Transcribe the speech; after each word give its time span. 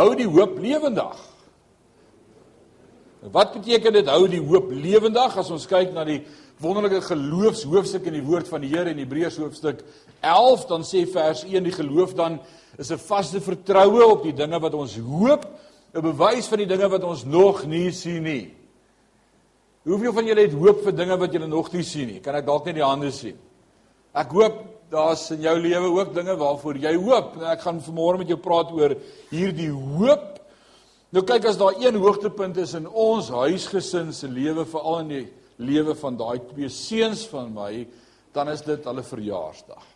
hou 0.00 0.14
die 0.18 0.28
hoop 0.28 0.58
lewendig. 0.60 1.16
Wat 3.20 3.52
beteken 3.52 3.98
dit 3.98 4.08
hou 4.08 4.24
die 4.32 4.40
hoop 4.40 4.70
lewendig 4.72 5.36
as 5.36 5.50
ons 5.52 5.68
kyk 5.68 5.92
na 5.92 6.06
die 6.08 6.22
wonderlike 6.60 7.02
geloofshoofstuk 7.04 8.06
in 8.08 8.18
die 8.18 8.24
woord 8.24 8.48
van 8.48 8.64
die 8.64 8.70
Here 8.72 8.92
in 8.92 9.00
Hebreërs 9.00 9.38
hoofstuk 9.40 9.82
11 10.24 10.66
dan 10.68 10.84
sê 10.84 11.04
vers 11.08 11.44
1 11.48 11.64
die 11.64 11.74
geloof 11.74 12.14
dan 12.16 12.38
is 12.78 12.90
'n 12.90 12.98
vaste 12.98 13.40
vertroue 13.40 14.04
op 14.04 14.22
die 14.22 14.32
dinge 14.32 14.60
wat 14.60 14.74
ons 14.74 14.96
hoop, 14.96 15.44
'n 15.94 16.00
bewys 16.00 16.48
van 16.48 16.58
die 16.58 16.66
dinge 16.66 16.88
wat 16.88 17.04
ons 17.04 17.24
nog 17.24 17.66
nie 17.66 17.90
sien 17.90 18.22
nie. 18.22 18.54
Hoeveel 19.84 20.12
van 20.12 20.26
julle 20.26 20.40
het 20.40 20.52
hoop 20.52 20.82
vir 20.84 20.92
dinge 20.92 21.16
wat 21.16 21.32
julle 21.32 21.46
nog 21.46 21.72
nie 21.72 21.82
sien 21.82 22.06
nie? 22.06 22.20
Kan 22.20 22.34
ek 22.34 22.46
dalk 22.46 22.64
net 22.64 22.74
die 22.74 22.84
hande 22.84 23.10
sien? 23.10 23.36
Ek 24.14 24.30
hoop 24.30 24.79
daar's 24.90 25.28
in 25.30 25.44
jou 25.44 25.54
lewe 25.58 25.90
ook 26.00 26.14
dinge 26.14 26.34
waarvoor 26.36 26.78
jy 26.82 26.94
hoop. 26.98 27.36
Nou 27.38 27.50
ek 27.52 27.62
gaan 27.64 27.80
vanmôre 27.84 28.22
met 28.22 28.32
jou 28.32 28.38
praat 28.42 28.72
oor 28.74 28.96
hierdie 29.30 29.70
hoop. 29.70 30.40
Nou 31.14 31.22
kyk 31.26 31.48
as 31.50 31.58
daar 31.58 31.78
een 31.78 31.98
hoogtepunt 31.98 32.58
is 32.62 32.74
in 32.78 32.88
ons 32.88 33.30
huisgesin 33.34 34.12
se 34.14 34.28
lewe, 34.30 34.66
veral 34.66 35.00
in 35.04 35.14
die 35.14 35.24
lewe 35.60 35.94
van 35.98 36.18
daai 36.18 36.38
twee 36.52 36.70
seuns 36.72 37.24
van 37.30 37.50
my, 37.54 37.86
dan 38.34 38.50
is 38.52 38.62
dit 38.66 38.84
hulle 38.86 39.02
verjaarsdag. 39.04 39.88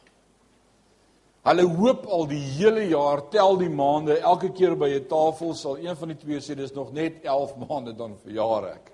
Hulle 1.45 1.66
hoop 1.77 2.07
al 2.09 2.27
die 2.30 2.41
hele 2.57 2.87
jaar, 2.88 3.23
tel 3.30 3.59
die 3.61 3.71
maande, 3.71 4.16
elke 4.24 4.51
keer 4.57 4.74
by 4.80 4.88
'n 4.97 5.09
tafel 5.09 5.55
sal 5.55 5.77
een 5.77 5.97
van 5.97 6.09
die 6.09 6.16
twee 6.16 6.41
sê 6.41 6.57
dis 6.57 6.74
nog 6.74 6.93
net 6.93 7.23
11 7.23 7.57
maande 7.69 7.93
dan 7.93 8.16
verjaar 8.24 8.73
ek. 8.74 8.91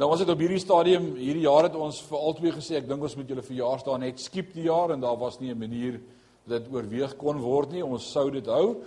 Nou 0.00 0.06
ons 0.14 0.22
het 0.22 0.30
op 0.32 0.40
hierdie 0.40 0.62
stadium 0.62 1.10
hierdie 1.18 1.42
jaar 1.44 1.66
het 1.66 1.74
ons 1.76 1.98
vir 2.08 2.22
albei 2.24 2.50
gesê 2.54 2.78
ek 2.78 2.86
dink 2.88 3.02
ons 3.04 3.16
moet 3.18 3.28
julle 3.28 3.42
verjaarsdag 3.44 3.98
net 4.00 4.22
skiep 4.22 4.54
die 4.54 4.64
jaar 4.64 4.94
en 4.94 5.02
daar 5.02 5.18
was 5.20 5.36
nie 5.42 5.52
'n 5.52 5.58
manier 5.60 6.00
dat 6.48 6.64
dit 6.64 6.72
oorweeg 6.72 7.16
kon 7.18 7.36
word 7.36 7.72
nie. 7.72 7.84
Ons 7.84 8.10
sou 8.12 8.30
dit 8.30 8.46
hou. 8.46 8.80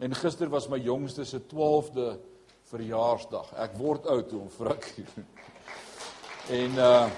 En 0.00 0.14
gister 0.14 0.48
was 0.48 0.68
my 0.68 0.78
jongste 0.78 1.24
se 1.24 1.38
12de 1.38 2.18
verjaarsdag. 2.64 3.54
Ek 3.54 3.78
word 3.78 4.06
oud 4.06 4.32
om 4.32 4.48
frik. 4.48 4.94
en 6.62 6.70
uh 6.78 7.10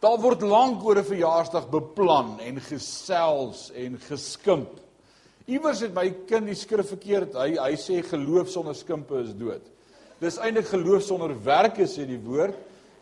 Daar 0.00 0.18
word 0.18 0.42
lank 0.42 0.84
oor 0.84 0.96
'n 0.96 1.04
verjaarsdag 1.04 1.68
beplan 1.68 2.40
en 2.40 2.60
gesels 2.60 3.70
en 3.74 3.98
geskimp. 3.98 4.80
Iewers 5.46 5.80
het 5.80 5.94
my 5.94 6.10
kind 6.26 6.46
die 6.46 6.54
skrif 6.54 6.88
verkeerd. 6.88 7.34
Hy 7.34 7.56
hy 7.58 7.76
sê 7.76 8.02
geloof 8.02 8.48
sonder 8.48 8.74
skimpe 8.74 9.20
is 9.20 9.34
dood. 9.34 9.77
Dis 10.18 10.38
eintlik 10.42 10.66
geloof 10.72 11.04
sonder 11.06 11.34
werke 11.44 11.86
sê 11.86 12.06
die 12.08 12.18
woord, 12.18 12.56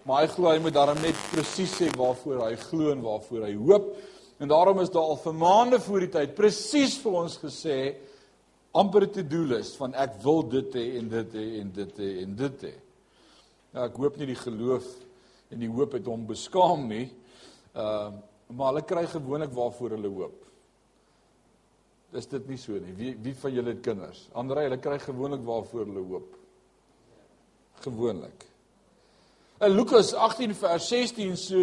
maar 0.04 0.22
hy 0.22 0.28
glo 0.34 0.50
hy 0.50 0.58
moet 0.62 0.74
daarom 0.76 1.00
net 1.00 1.16
presies 1.32 1.72
sê 1.78 1.88
waarvoor 1.96 2.42
hy 2.44 2.52
glo 2.68 2.92
en 2.92 3.00
waarvoor 3.04 3.46
hy 3.48 3.54
hoop. 3.56 3.88
En 4.38 4.52
daarom 4.52 4.82
is 4.82 4.92
daar 4.92 5.14
al 5.14 5.18
vir 5.22 5.34
maande 5.40 5.80
voor 5.80 6.04
die 6.04 6.12
tyd 6.12 6.36
presies 6.36 6.98
vir 7.00 7.16
ons 7.22 7.38
gesê 7.40 7.78
amper 8.76 9.06
te 9.08 9.24
do 9.24 9.40
list 9.48 9.78
van 9.80 9.96
ek 9.96 10.18
wil 10.24 10.44
dit 10.52 10.76
hê 10.76 10.84
en 11.00 11.08
dit 11.08 11.36
hê 11.40 11.46
en 11.62 11.72
dit 11.80 12.00
hê 12.04 12.12
en 12.22 12.36
dit 12.42 12.64
hê. 12.68 12.74
Ja, 13.72 13.86
ek 13.88 13.96
hoop 13.96 14.20
nie 14.20 14.28
die 14.28 14.40
geloof 14.42 14.86
en 15.54 15.62
die 15.62 15.72
hoop 15.72 15.96
het 15.96 16.08
hom 16.10 16.28
beskaam 16.28 16.88
nie. 16.92 17.06
Ehm 17.74 18.16
uh, 18.20 18.24
maar 18.46 18.68
hulle 18.70 18.84
kry 18.86 19.02
gewoonlik 19.10 19.50
waarvoor 19.50 19.96
hulle 19.96 20.10
hoop. 20.14 20.44
Is 22.14 22.28
dit 22.30 22.44
nie 22.46 22.58
so 22.62 22.78
nie? 22.78 22.92
Wie 22.94 23.16
wie 23.24 23.32
van 23.34 23.52
julle 23.56 23.72
het 23.72 23.80
kinders? 23.82 24.20
Andre, 24.38 24.68
hulle 24.68 24.78
kry 24.78 25.00
gewoonlik 25.02 25.42
waarvoor 25.48 25.88
hulle 25.88 26.04
hoop. 26.12 26.36
Gewoonlik. 27.86 28.46
In 29.60 29.72
Lukas 29.72 30.10
18 30.12 30.54
vers 30.58 30.88
16 30.90 31.36
so 31.40 31.60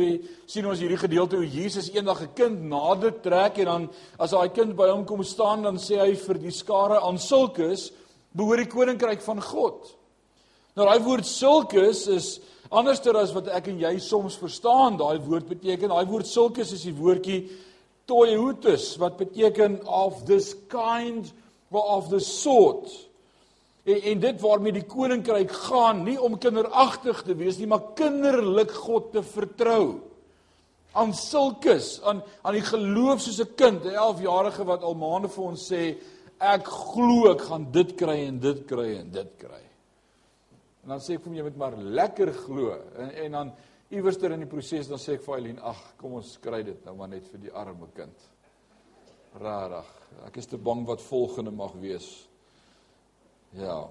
sien 0.49 0.65
ons 0.65 0.79
hierdie 0.79 0.97
gedeelte 0.97 1.35
hoe 1.37 1.49
Jesus 1.49 1.91
eendag 1.91 2.23
'n 2.23 2.33
kind 2.33 2.63
nader 2.71 3.11
trek 3.21 3.59
en 3.59 3.65
dan 3.65 3.89
as 4.17 4.31
daai 4.31 4.49
kind 4.49 4.75
by 4.75 4.87
hom 4.89 5.05
kom 5.05 5.23
staan 5.23 5.61
dan 5.63 5.77
sê 5.77 5.99
hy 5.99 6.15
vir 6.15 6.39
die 6.39 6.51
skare 6.51 7.01
aan 7.01 7.19
sulkes 7.19 7.91
behoort 8.31 8.63
die 8.63 8.71
koninkryk 8.71 9.21
van 9.21 9.41
God. 9.41 9.93
Nou 10.75 10.87
daai 10.87 11.03
woord 11.03 11.25
sulkes 11.25 12.07
is 12.07 12.39
Anderster 12.73 13.13
as 13.19 13.29
wat 13.35 13.51
ek 13.53 13.67
en 13.69 13.77
jy 13.83 13.99
soms 14.01 14.33
verstaan, 14.41 14.95
daai 14.97 15.19
woord 15.21 15.45
beteken, 15.45 15.91
daai 15.93 16.07
woord 16.09 16.25
sulkes 16.25 16.71
is 16.73 16.87
die 16.87 16.95
woordjie 16.97 17.43
toihutus 18.09 18.95
wat 18.97 19.19
beteken 19.19 19.77
of 19.85 20.23
this 20.25 20.55
kind 20.71 21.29
of 21.69 22.09
the 22.09 22.19
sort. 22.19 22.89
En, 23.83 23.99
en 24.01 24.19
dit 24.23 24.41
waarmee 24.41 24.75
die 24.77 24.87
koninkryk 24.87 25.51
gaan, 25.67 26.03
nie 26.07 26.15
om 26.21 26.37
kinderagtig 26.39 27.23
te 27.27 27.35
wees 27.35 27.59
nie, 27.59 27.67
maar 27.67 27.91
kinderlik 27.97 28.71
God 28.85 29.11
te 29.15 29.23
vertrou. 29.27 29.99
Aan 30.93 31.11
sulkes, 31.17 31.97
aan 32.05 32.21
aan 32.45 32.55
die 32.55 32.63
geloof 32.63 33.21
soos 33.21 33.41
'n 33.41 33.55
kind, 33.55 33.83
'n 33.83 33.97
11-jarige 33.97 34.63
wat 34.63 34.83
al 34.83 34.95
maande 34.95 35.27
vir 35.27 35.43
ons 35.43 35.71
sê 35.71 35.97
ek 36.39 36.67
glo 36.67 37.31
ek 37.31 37.41
gaan 37.41 37.71
dit 37.71 37.95
kry 37.95 38.17
en 38.27 38.39
dit 38.39 38.65
kry 38.65 38.97
en 38.99 39.11
dit 39.11 39.31
kry. 39.37 39.63
En 40.83 40.89
dan 40.89 40.99
sê 40.99 41.15
ek 41.15 41.23
vir 41.23 41.31
hom 41.31 41.37
jy 41.37 41.43
moet 41.43 41.57
maar 41.57 41.77
lekker 41.77 42.33
glo. 42.33 42.77
En 42.97 43.09
en 43.09 43.31
dan 43.31 43.53
iewerster 43.89 44.31
in 44.31 44.39
die 44.39 44.49
proses 44.49 44.87
dan 44.87 44.99
sê 44.99 45.13
ek 45.13 45.25
vir 45.25 45.35
Eileen, 45.35 45.59
ag, 45.59 45.95
kom 45.97 46.13
ons 46.13 46.37
kry 46.41 46.63
dit 46.63 46.85
nou 46.85 46.95
maar 46.95 47.09
net 47.09 47.27
vir 47.31 47.39
die 47.39 47.51
arme 47.51 47.87
kind. 47.95 48.29
Rarig. 49.39 49.89
Ek 50.27 50.37
is 50.37 50.47
te 50.47 50.57
bang 50.57 50.85
wat 50.85 51.01
volgende 51.01 51.51
mag 51.51 51.73
wees. 51.81 52.27
Ja. 53.57 53.89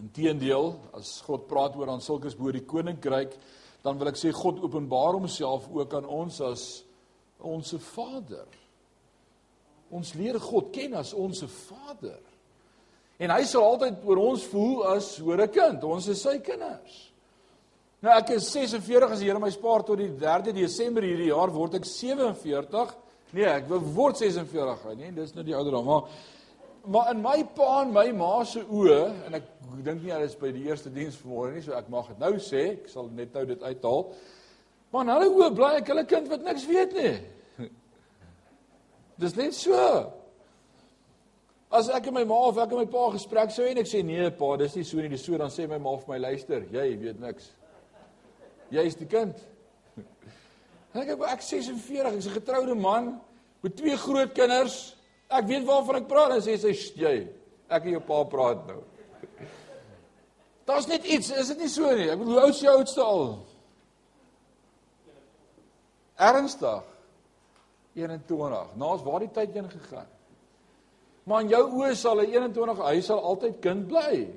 Inteendeel, 0.00 0.74
as 0.96 1.16
God 1.26 1.46
praat 1.48 1.76
oor 1.76 1.90
aan 1.90 2.04
sulkes 2.04 2.36
bo 2.36 2.52
die 2.52 2.64
koninkryk, 2.68 3.34
dan 3.82 3.98
wil 3.98 4.10
ek 4.10 4.18
sê 4.20 4.32
God 4.34 4.60
openbaar 4.66 5.16
homself 5.16 5.68
ook 5.72 5.94
aan 5.96 6.06
ons 6.10 6.40
as 6.44 6.64
ons 7.40 7.68
se 7.70 7.78
Vader. 7.92 8.46
Ons 9.94 10.14
leer 10.18 10.38
God 10.42 10.72
ken 10.74 10.96
as 10.98 11.14
ons 11.14 11.38
se 11.40 11.48
Vader. 11.48 12.20
En 13.22 13.32
hy 13.32 13.42
sal 13.48 13.64
altyd 13.64 14.02
oor 14.04 14.20
ons 14.20 14.44
voel 14.50 14.82
as 14.92 15.14
hoor 15.22 15.40
'n 15.42 15.52
kind. 15.52 15.84
Ons 15.84 16.08
is 16.08 16.20
sy 16.22 16.38
kinders. 16.38 17.12
Nou 18.02 18.12
ek 18.12 18.30
is 18.30 18.50
46 18.52 19.10
as 19.10 19.20
die 19.20 19.26
Here 19.26 19.38
my 19.38 19.50
spaar 19.50 19.82
tot 19.82 19.98
die 19.98 20.10
3de 20.10 20.52
Desember 20.52 21.02
hierdie 21.02 21.32
jaar 21.32 21.50
word 21.50 21.74
ek 21.74 21.84
47. 21.84 22.94
Nee, 23.32 23.44
ek 23.44 23.68
word 23.68 24.16
46, 24.16 24.84
nee, 24.96 25.10
dis 25.10 25.34
nou 25.34 25.42
die 25.42 25.54
ouderdom, 25.56 25.84
maar 25.84 26.02
maar 26.86 27.10
in 27.10 27.22
my 27.22 27.44
pa 27.56 27.82
en 27.82 27.92
my 27.92 28.10
ma 28.16 28.32
se 28.44 28.62
oë 28.62 29.00
en 29.26 29.38
ek 29.38 29.46
dink 29.84 30.02
nie 30.02 30.12
hulle 30.14 30.26
is 30.28 30.36
by 30.38 30.52
die 30.54 30.66
eerste 30.68 30.90
diens 30.92 31.16
vanmôre 31.20 31.54
nie, 31.54 31.62
so 31.64 31.74
ek 31.76 31.88
mag 31.92 32.08
dit 32.10 32.20
nou 32.22 32.36
sê, 32.42 32.62
ek 32.76 32.90
sal 32.90 33.10
net 33.14 33.34
nou 33.34 33.44
dit 33.48 33.62
uithaal. 33.62 34.06
Maar 34.92 35.04
in 35.04 35.12
hulle 35.14 35.32
oë 35.34 35.50
bly 35.56 35.72
ek 35.80 35.90
hulle 35.92 36.06
kind 36.08 36.30
wat 36.32 36.46
niks 36.46 36.68
weet 36.70 36.94
nie. 36.96 37.16
Dis 39.20 39.36
net 39.36 39.56
so. 39.56 39.76
As 41.72 41.88
ek 41.92 42.08
en 42.08 42.16
my 42.16 42.24
ma 42.28 42.40
of 42.48 42.58
ek 42.62 42.72
en 42.72 42.84
my 42.84 42.88
pa 42.90 43.06
gesprek 43.16 43.52
sou 43.52 43.66
hê 43.66 43.74
en 43.74 43.82
ek 43.82 43.90
sê 43.90 44.02
nee 44.06 44.30
pa, 44.38 44.52
dis 44.60 44.76
nie 44.78 44.86
so 44.86 45.02
nie, 45.02 45.10
dis 45.12 45.24
so 45.26 45.38
dan 45.40 45.52
sê 45.52 45.66
my 45.68 45.80
ma 45.82 45.96
vir 45.98 46.14
my 46.14 46.20
luister, 46.28 46.66
jy 46.72 46.88
weet 47.00 47.20
niks. 47.20 47.50
Jy 48.74 48.86
is 48.90 48.98
die 48.98 49.06
kind. 49.06 49.38
Ek 50.96 51.12
ek 51.12 51.42
46, 51.44 52.08
ek's 52.08 52.26
'n 52.26 52.34
getroude 52.34 52.74
man 52.74 53.20
met 53.62 53.76
twee 53.76 53.96
groot 53.96 54.32
kinders. 54.34 54.95
Ek 55.28 55.46
weet 55.48 55.66
waarvan 55.66 56.00
ek 56.02 56.08
praat 56.10 56.36
en 56.36 56.42
sê 56.44 56.56
sy 56.60 56.72
jy, 56.94 57.14
ek 57.68 57.88
en 57.88 57.96
jou 57.96 58.02
pa 58.06 58.22
praat 58.30 58.66
nou. 58.68 58.80
Daar's 60.66 60.88
net 60.90 61.06
iets, 61.06 61.30
is 61.30 61.52
dit 61.52 61.62
nie 61.62 61.70
so 61.70 61.90
nie? 61.94 62.08
Ek 62.10 62.18
bedoel 62.18 62.38
hoe 62.38 62.44
oud 62.48 62.54
is 62.54 62.62
jou 62.62 62.74
oudste 62.74 63.02
al? 63.02 63.24
Ernstig. 66.16 66.92
21. 67.96 68.74
Naas 68.76 69.04
waar 69.06 69.22
die 69.24 69.32
tyd 69.32 69.54
heen 69.56 69.68
gegaan? 69.70 70.08
Maar 71.26 71.42
in 71.42 71.52
jou 71.54 71.62
oë 71.80 71.94
sal 71.98 72.20
'n 72.20 72.30
21 72.30 72.82
hy 72.82 73.00
sal 73.00 73.20
altyd 73.20 73.60
kind 73.60 73.88
bly. 73.88 74.28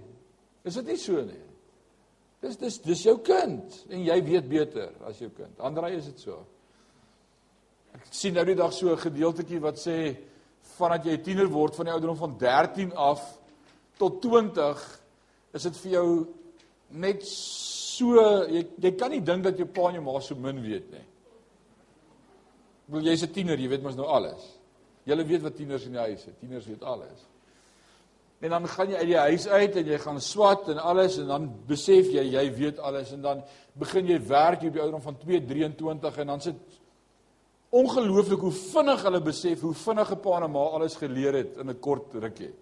Is 0.63 0.75
dit 0.75 0.85
nie 0.85 0.97
so 0.97 1.22
nie? 1.22 1.44
Dis 2.41 2.57
dis 2.57 2.78
dis 2.79 3.03
jou 3.03 3.17
kind 3.17 3.85
en 3.89 4.03
jy 4.03 4.22
weet 4.23 4.49
beter 4.49 4.89
as 5.05 5.19
jou 5.19 5.29
kind. 5.29 5.59
Andrei 5.59 5.95
is 5.95 6.05
dit 6.05 6.19
so. 6.19 6.45
Ek 7.94 8.07
sien 8.11 8.33
nou 8.33 8.45
die 8.45 8.55
dag 8.55 8.73
so 8.73 8.94
'n 8.94 8.97
gedeeltjie 8.97 9.59
wat 9.59 9.75
sê 9.75 10.17
vandat 10.79 11.06
jy 11.06 11.17
'n 11.17 11.23
tiener 11.23 11.50
word 11.51 11.75
van 11.75 11.85
die 11.85 11.94
ouderdom 11.94 12.17
van 12.17 12.37
13 12.37 12.96
af 12.96 13.22
tot 13.97 14.22
20 14.22 15.02
is 15.53 15.64
dit 15.64 15.78
vir 15.84 15.91
jou 15.91 16.28
net 16.90 17.23
so 17.26 18.16
jy 18.47 18.66
jy 18.79 18.91
kan 18.97 19.11
nie 19.11 19.22
dink 19.22 19.43
dat 19.43 19.58
jou 19.58 19.67
pa 19.67 19.90
en 19.90 19.99
jou 19.99 20.03
ma 20.03 20.20
so 20.20 20.35
min 20.35 20.61
weet 20.61 20.91
nie. 20.91 21.05
Wil 22.90 23.03
jy's 23.05 23.23
'n 23.23 23.34
tiener, 23.34 23.58
jy 23.59 23.67
weet 23.70 23.84
mos 23.84 23.96
nou 23.96 24.08
alles. 24.08 24.59
Julle 25.05 25.26
weet 25.26 25.41
wat 25.41 25.55
tieners 25.55 25.85
in 25.85 25.91
die 25.91 25.99
huis 25.99 26.28
is. 26.28 26.35
Tieners 26.40 26.66
weet 26.66 26.84
alles. 26.84 27.28
En 28.40 28.49
dan 28.49 28.67
gaan 28.67 28.90
jy 28.90 28.96
uit 28.96 29.08
die 29.08 29.17
huis 29.17 29.47
uit 29.47 29.76
en 29.76 29.85
jy 29.85 29.97
gaan 29.97 30.22
swat 30.22 30.70
en 30.70 30.78
alles 30.78 31.17
en 31.17 31.28
dan 31.28 31.47
besef 31.67 32.08
jy 32.08 32.23
jy 32.23 32.46
weet 32.55 32.79
alles 32.79 33.11
en 33.11 33.22
dan 33.22 33.41
begin 33.73 34.08
jy 34.08 34.20
werk 34.28 34.64
op 34.64 34.73
die 34.73 34.81
ouderdom 34.81 35.02
van 35.02 35.17
2:23 35.17 36.17
en 36.17 36.28
dan 36.28 36.41
sit 36.41 36.55
ongelooflik 37.69 38.41
hoe 38.41 38.51
vinnig 38.51 39.03
hulle 39.05 39.21
besef 39.21 39.61
hoe 39.61 39.73
vinnig 39.73 40.11
'n 40.11 40.21
pa 40.21 40.37
en 40.37 40.43
'n 40.43 40.51
ma 40.51 40.63
alles 40.75 40.95
geleer 40.95 41.33
het 41.33 41.57
in 41.57 41.69
'n 41.69 41.79
kort 41.79 42.13
rukkie. 42.13 42.53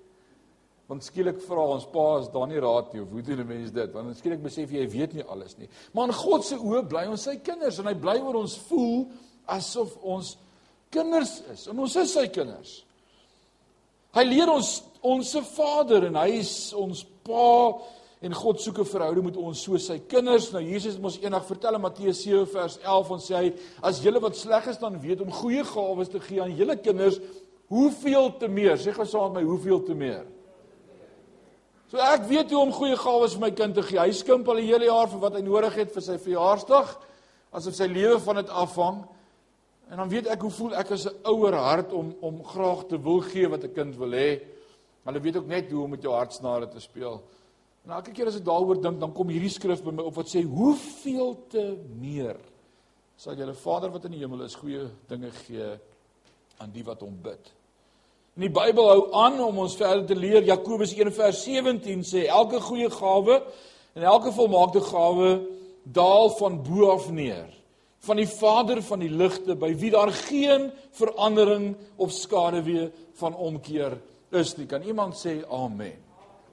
Want 0.88 1.04
skielik 1.04 1.42
vra 1.42 1.66
ons 1.68 1.86
pa 1.86 2.20
is 2.20 2.30
daar 2.30 2.48
nie 2.48 2.60
raad 2.60 2.94
nie 2.94 3.02
of 3.02 3.10
hoe 3.10 3.22
doen 3.22 3.40
'n 3.40 3.48
mens 3.48 3.72
dit? 3.72 3.94
Want 3.94 4.18
skielik 4.18 4.44
besef 4.44 4.72
jy 4.72 4.90
weet 4.90 5.14
nie 5.14 5.24
alles 5.24 5.58
nie. 5.58 5.70
Maar 5.94 6.08
in 6.08 6.14
God 6.14 6.46
se 6.46 6.56
oë 6.56 6.88
bly 6.88 7.06
ons 7.08 7.24
sy 7.24 7.38
kinders 7.38 7.80
en 7.80 7.86
hy 7.86 7.94
bly 7.94 8.20
oor 8.20 8.36
ons 8.36 8.58
voel 8.58 9.08
asof 9.46 9.98
ons 10.02 10.38
kinders 10.90 11.42
is 11.52 11.68
en 11.68 11.80
ons 11.80 11.96
is 11.96 12.14
sy 12.14 12.28
kinders. 12.28 12.86
Hy 14.14 14.24
leer 14.24 14.50
ons 14.50 14.84
ons 15.02 15.32
se 15.32 15.42
Vader 15.42 16.06
en 16.06 16.16
hy 16.16 16.40
is 16.40 16.74
ons 16.74 17.06
Pa 17.28 17.78
en 18.22 18.34
God 18.34 18.62
soek 18.62 18.80
'n 18.80 18.86
verhouding 18.86 19.26
met 19.26 19.38
ons 19.38 19.62
soos 19.62 19.86
sy 19.86 20.00
kinders. 20.00 20.52
Nou 20.52 20.62
Jesus 20.64 20.96
het 20.96 21.04
ons 21.04 21.20
eendag 21.22 21.46
vertel 21.46 21.76
in 21.76 21.82
Matteus 21.82 22.22
7 22.22 22.48
vers 22.48 22.80
11 22.82 23.12
en 23.12 23.20
sê 23.20 23.36
hy 23.36 23.54
as 23.82 24.02
julle 24.02 24.20
wat 24.20 24.36
sleg 24.36 24.68
is 24.68 24.78
dan 24.78 25.00
weet 25.00 25.22
om 25.22 25.32
goeie 25.32 25.64
gawes 25.64 26.10
te 26.10 26.20
gee 26.20 26.42
aan 26.42 26.56
julle 26.56 26.76
kinders, 26.76 27.20
hoeveel 27.68 28.38
te 28.38 28.48
meer? 28.48 28.78
Sê 28.78 28.92
gou 28.92 29.06
saam 29.06 29.34
met 29.34 29.44
my, 29.44 29.50
hoeveel 29.50 29.84
te 29.84 29.94
meer? 29.94 30.26
So 31.88 31.98
ek 31.98 32.26
weet 32.28 32.52
hoe 32.52 32.62
om 32.62 32.72
goeie 32.72 32.98
gawes 32.98 33.34
vir 33.34 33.42
my 33.42 33.52
kind 33.52 33.76
te 33.76 33.82
gee. 33.82 34.00
Hy 34.00 34.12
skimp 34.12 34.50
al 34.50 34.56
die 34.56 34.68
hele 34.68 34.90
jaar 34.90 35.08
vir 35.08 35.20
wat 35.20 35.38
hy 35.38 35.42
nodig 35.42 35.76
het 35.76 35.94
vir 35.94 36.02
sy 36.02 36.18
verjaarsdag, 36.18 36.98
asof 37.56 37.76
sy 37.76 37.88
lewe 37.88 38.20
van 38.20 38.36
dit 38.42 38.50
afhang. 38.50 39.06
En 39.88 40.02
dan 40.02 40.10
weet 40.10 40.28
ek 40.28 40.42
hoe 40.44 40.52
voel 40.52 40.76
ek 40.76 40.92
as 40.92 41.08
'n 41.08 41.16
ouer 41.24 41.54
hart 41.56 41.94
om 41.94 42.14
om 42.22 42.44
graag 42.44 42.88
te 42.88 42.98
wil 42.98 43.22
gee 43.22 43.48
wat 43.48 43.64
'n 43.64 43.74
kind 43.74 43.96
wil 43.96 44.12
hê. 44.12 44.42
Hulle 45.06 45.20
weet 45.20 45.38
ook 45.38 45.48
net 45.48 45.72
hoe 45.72 45.84
om 45.84 45.90
met 45.90 46.02
jou 46.02 46.14
hartsnare 46.14 46.68
te 46.68 46.80
speel. 46.80 47.22
En 47.88 47.94
elke 47.96 48.12
keer 48.12 48.28
as 48.28 48.36
ek 48.36 48.44
daaroor 48.44 48.82
dink, 48.84 48.98
dan 49.00 49.14
kom 49.16 49.30
hierdie 49.32 49.52
skrif 49.54 49.80
by 49.80 49.94
my 49.96 50.04
op 50.10 50.18
wat 50.20 50.28
sê 50.28 50.42
hoeveel 50.44 51.30
te 51.48 51.62
meer 51.96 52.36
sal 53.18 53.38
julle 53.40 53.56
Vader 53.58 53.94
wat 53.94 54.04
in 54.06 54.18
die 54.18 54.20
hemel 54.22 54.44
is 54.46 54.58
goeie 54.60 54.84
dinge 55.10 55.32
gee 55.46 55.70
aan 56.60 56.74
die 56.74 56.84
wat 56.86 57.00
hom 57.02 57.16
bid. 57.24 57.54
En 58.36 58.44
die 58.44 58.52
Bybel 58.54 58.90
hou 58.92 59.06
aan 59.24 59.40
om 59.42 59.64
ons 59.64 59.78
verder 59.80 60.04
te 60.06 60.18
leer. 60.20 60.44
Jakobus 60.46 60.92
1:17 60.94 62.04
sê 62.06 62.28
elke 62.28 62.60
goeie 62.62 62.90
gawe 62.94 63.40
en 63.96 64.04
elke 64.04 64.36
volmaakte 64.36 64.84
gawe 64.86 65.30
daal 65.84 66.30
van 66.38 66.60
bo 66.62 66.92
af 66.92 67.08
neer 67.10 67.48
van 68.06 68.20
die 68.20 68.28
Vader 68.30 68.84
van 68.86 69.00
die 69.02 69.10
ligte 69.10 69.56
by 69.56 69.72
wie 69.80 69.90
daar 69.96 70.12
geen 70.12 70.70
verandering 71.00 71.72
of 71.98 72.12
skaduwee 72.12 72.92
van 73.18 73.36
omkeer 73.36 73.98
is 74.30 74.54
nie. 74.58 74.68
Kan 74.68 74.84
iemand 74.84 75.18
sê 75.18 75.40
amen? 75.50 76.07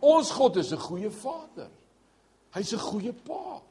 Ons 0.05 0.31
God 0.37 0.57
is 0.57 0.73
'n 0.73 0.79
goeie 0.79 1.11
Vader. 1.11 1.71
Hy's 2.53 2.73
'n 2.73 2.79
goeie 2.79 3.13
Pa. 3.13 3.63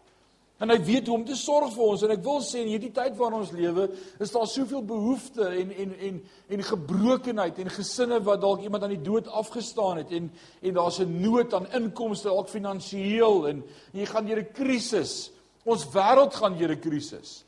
En 0.59 0.69
hy 0.69 0.77
weet 0.83 1.07
hoe 1.07 1.17
om 1.17 1.25
te 1.25 1.35
sorg 1.35 1.73
vir 1.73 1.83
ons 1.83 2.03
en 2.05 2.11
ek 2.13 2.21
wil 2.23 2.39
sê 2.45 2.61
in 2.61 2.69
hierdie 2.71 2.91
tyd 2.93 3.17
waarin 3.17 3.41
ons 3.41 3.51
lewe, 3.51 3.89
is 4.23 4.31
daar 4.31 4.47
soveel 4.47 4.83
behoeftes 4.85 5.57
en 5.59 5.71
en 5.71 5.95
en 6.07 6.19
en 6.49 6.63
gebrokenheid 6.63 7.59
en 7.59 7.69
gesinne 7.69 8.19
wat 8.23 8.41
dalk 8.41 8.61
iemand 8.61 8.83
aan 8.83 8.93
die 8.95 9.01
dood 9.01 9.27
afgestaan 9.27 9.97
het 9.97 10.11
en 10.11 10.31
en 10.61 10.73
daar's 10.73 10.99
'n 10.99 11.21
nood 11.21 11.53
aan 11.53 11.67
inkomste, 11.73 12.29
dalk 12.29 12.47
finansiëel 12.49 13.47
en, 13.47 13.63
en 13.93 13.99
jy 13.99 14.05
gaan 14.05 14.25
deur 14.25 14.39
'n 14.39 14.53
krisis. 14.53 15.31
Ons 15.65 15.85
wêreld 15.85 16.33
gaan 16.35 16.57
deur 16.57 16.71
'n 16.71 16.79
krisis. 16.79 17.43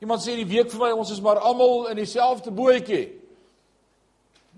Iemand 0.00 0.22
sê 0.22 0.34
die 0.34 0.48
week 0.48 0.70
vir 0.70 0.80
my 0.80 0.92
ons 0.92 1.10
is 1.10 1.20
maar 1.20 1.38
almal 1.38 1.88
in 1.88 1.96
dieselfde 1.96 2.50
bootjie. 2.50 3.20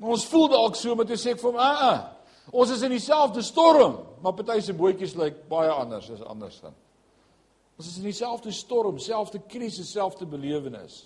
Ons 0.01 0.27
voel 0.27 0.49
dalk 0.49 0.77
so 0.77 0.95
met 0.95 1.09
jy 1.09 1.17
sê 1.17 1.31
ek 1.31 1.41
vir 1.41 1.51
hom, 1.51 1.59
"Aa, 1.59 1.73
uh 1.73 1.99
-uh, 1.99 2.16
ons 2.53 2.71
is 2.71 2.83
in 2.83 2.95
dieselfde 2.95 3.43
storm, 3.43 3.99
maar 4.23 4.37
party 4.39 4.61
se 4.61 4.75
bootjies 4.77 5.17
lyk 5.19 5.49
baie 5.51 5.71
anders 5.71 6.11
as 6.11 6.23
anders 6.23 6.61
dan." 6.61 6.75
Ons 7.77 7.91
is 7.91 7.99
in 8.01 8.09
dieselfde 8.09 8.53
storm, 8.57 8.99
selfde 8.99 9.41
krisis, 9.49 9.91
selfde 9.93 10.27
belewenis. 10.27 11.05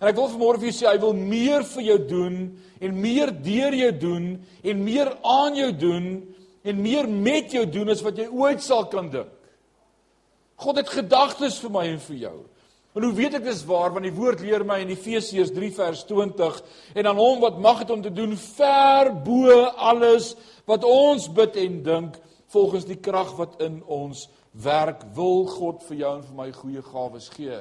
En 0.00 0.08
ek 0.08 0.16
wil 0.16 0.28
vanmôre 0.32 0.60
vir 0.60 0.68
julle 0.68 0.78
sê 0.78 0.88
hy 0.88 1.00
wil 1.00 1.16
meer 1.16 1.64
vir 1.74 1.84
jou 1.86 1.98
doen 2.08 2.36
en 2.80 3.00
meer 3.00 3.32
deur 3.44 3.76
jou 3.76 3.90
doen 4.00 4.28
en 4.40 4.84
meer 4.84 5.10
aan 5.24 5.56
jou 5.56 5.70
doen 5.76 6.06
en 6.64 6.80
meer 6.80 7.08
met 7.08 7.52
jou 7.52 7.66
doen 7.68 7.92
as 7.92 8.04
wat 8.04 8.20
jy 8.20 8.28
ooit 8.28 8.64
sal 8.64 8.86
kan 8.92 9.10
dink. 9.12 9.32
God 10.60 10.80
het 10.80 10.92
gedagtes 10.92 11.56
vir 11.62 11.72
my 11.72 11.86
en 11.88 12.00
vir 12.04 12.16
jou. 12.26 12.36
En 12.94 13.04
hoe 13.06 13.12
weet 13.14 13.36
ek 13.38 13.44
dis 13.46 13.62
waar 13.68 13.92
want 13.94 14.06
die 14.06 14.14
woord 14.14 14.42
leer 14.42 14.64
my 14.66 14.80
in 14.82 14.90
Efesiërs 14.90 15.52
3 15.54 15.70
vers 15.76 16.02
20 16.08 16.58
en 16.98 17.06
aan 17.06 17.20
hom 17.20 17.38
wat 17.44 17.60
mag 17.62 17.84
het 17.84 17.92
om 17.94 18.02
te 18.02 18.10
doen 18.10 18.34
ver 18.34 19.12
bo 19.24 19.60
alles 19.78 20.32
wat 20.66 20.86
ons 20.86 21.28
bid 21.34 21.58
en 21.62 21.76
dink 21.86 22.18
volgens 22.50 22.88
die 22.88 22.98
krag 22.98 23.30
wat 23.38 23.60
in 23.62 23.78
ons 23.86 24.26
werk 24.58 25.04
wil 25.14 25.46
God 25.46 25.84
vir 25.86 26.02
jou 26.02 26.16
en 26.16 26.26
vir 26.26 26.38
my 26.40 26.48
goeie 26.54 26.82
gawes 26.82 27.30
gee. 27.36 27.60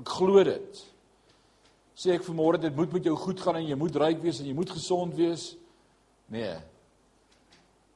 Ek 0.00 0.16
glo 0.16 0.40
dit. 0.46 0.80
Sê 1.98 2.14
ek 2.14 2.24
vanmôre 2.24 2.60
dit 2.62 2.74
moet 2.76 2.92
met 2.94 3.04
jou 3.04 3.16
goed 3.20 3.40
gaan 3.44 3.60
en 3.60 3.68
jy 3.68 3.76
moet 3.76 4.00
ryk 4.00 4.24
wees 4.24 4.40
en 4.40 4.48
jy 4.48 4.56
moet 4.56 4.72
gesond 4.72 5.12
wees? 5.18 5.50
Nee. 6.32 6.56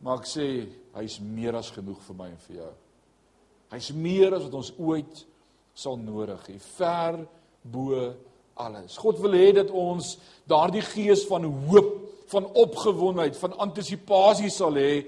Maar 0.04 0.20
ek 0.20 0.28
sê 0.28 0.46
hy's 0.98 1.16
meer 1.22 1.56
as 1.56 1.72
genoeg 1.72 2.00
vir 2.04 2.18
my 2.18 2.28
en 2.32 2.40
vir 2.48 2.56
jou. 2.60 2.72
Hy's 3.72 3.92
meer 3.96 4.34
as 4.36 4.44
wat 4.50 4.56
ons 4.58 4.72
ooit 4.76 5.22
sal 5.74 5.96
nodig 5.96 6.40
hê 6.48 6.58
ver 6.76 7.26
bo 7.62 8.14
alles. 8.54 8.96
God 8.98 9.20
wil 9.22 9.34
hê 9.36 9.52
dat 9.56 9.70
ons 9.70 10.16
daardie 10.48 10.84
gees 10.84 11.24
van 11.28 11.44
hoop, 11.44 11.98
van 12.32 12.46
opgewondenheid, 12.46 13.36
van 13.36 13.56
antisisipasie 13.66 14.50
sal 14.52 14.76
hê 14.80 15.04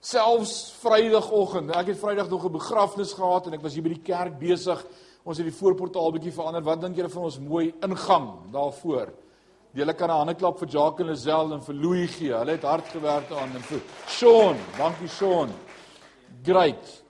selfs 0.00 0.72
Vrydagoggend. 0.82 1.72
Ek 1.76 1.92
het 1.92 2.00
Vrydag 2.00 2.28
nog 2.30 2.44
'n 2.44 2.52
begrafnis 2.52 3.12
gehad 3.12 3.46
en 3.46 3.54
ek 3.54 3.62
was 3.62 3.74
hier 3.74 3.82
by 3.82 3.94
die 3.94 4.04
kerk 4.04 4.38
besig. 4.38 4.84
Ons 5.24 5.38
het 5.38 5.46
die 5.46 5.60
voorportaal 5.60 6.12
bietjie 6.12 6.32
verander. 6.32 6.62
Wat 6.62 6.80
dink 6.80 6.96
julle 6.96 7.08
van 7.08 7.22
ons 7.22 7.38
mooi 7.38 7.74
ingang 7.82 8.52
daarvoor? 8.52 9.12
Julle 9.74 9.94
kan 9.94 10.10
'n 10.10 10.16
hande 10.16 10.34
klap 10.34 10.58
vir 10.58 10.68
Jacques 10.68 11.00
en 11.00 11.12
Lazel 11.12 11.52
en 11.52 11.60
vir 11.60 11.74
Louis 11.74 12.10
gee. 12.10 12.32
Hulle 12.32 12.50
het 12.50 12.62
hard 12.62 12.88
gewerk 12.88 13.28
daaraan 13.28 13.54
en 13.54 13.62
vir 13.62 13.80
Sean. 14.06 14.56
Dankie 14.78 15.08
Sean. 15.08 15.50
Great. 16.42 17.02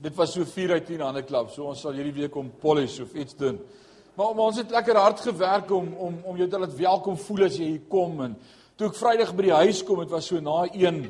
Dit 0.00 0.14
was 0.14 0.32
so 0.32 0.44
4 0.44 0.70
uit 0.70 0.86
10 0.86 1.00
hande 1.00 1.22
klap. 1.24 1.50
So 1.50 1.70
ons 1.70 1.80
sal 1.80 1.96
hierdie 1.96 2.14
week 2.18 2.34
om 2.36 2.50
polish 2.60 2.98
of 3.00 3.14
iets 3.16 3.36
doen. 3.36 3.56
Maar, 4.16 4.34
maar 4.34 4.50
ons 4.50 4.60
het 4.60 4.70
lekker 4.70 4.96
hard 4.96 5.20
gewerk 5.24 5.70
om 5.72 5.88
om 5.94 6.18
om 6.24 6.36
jou 6.36 6.48
te 6.48 6.58
laat 6.60 6.76
welkom 6.76 7.16
voel 7.16 7.46
as 7.48 7.56
jy 7.56 7.70
hier 7.70 7.88
kom 7.88 8.20
en 8.24 8.36
toe 8.76 8.90
ek 8.90 8.98
Vrydag 8.98 9.32
by 9.36 9.46
die 9.46 9.56
huis 9.56 9.80
kom, 9.88 10.02
dit 10.04 10.12
was 10.12 10.28
so 10.28 10.40
na 10.40 10.66
1. 10.68 11.02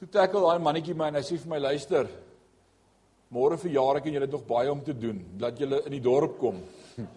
Toe 0.00 0.08
tackle 0.08 0.40
daai 0.46 0.64
mannetjie 0.64 0.96
my 0.96 1.10
en 1.12 1.18
hy 1.20 1.24
sê 1.24 1.36
vir 1.36 1.52
my 1.52 1.60
luister. 1.60 2.08
Môre 3.30 3.58
vir 3.60 3.74
jare 3.76 4.00
kan 4.00 4.16
jy 4.16 4.22
dit 4.24 4.36
nog 4.36 4.46
baie 4.48 4.72
om 4.72 4.80
te 4.84 4.96
doen. 4.96 5.20
Laat 5.40 5.60
julle 5.60 5.82
in 5.84 5.92
die 5.98 6.04
dorp 6.04 6.38
kom. 6.40 6.62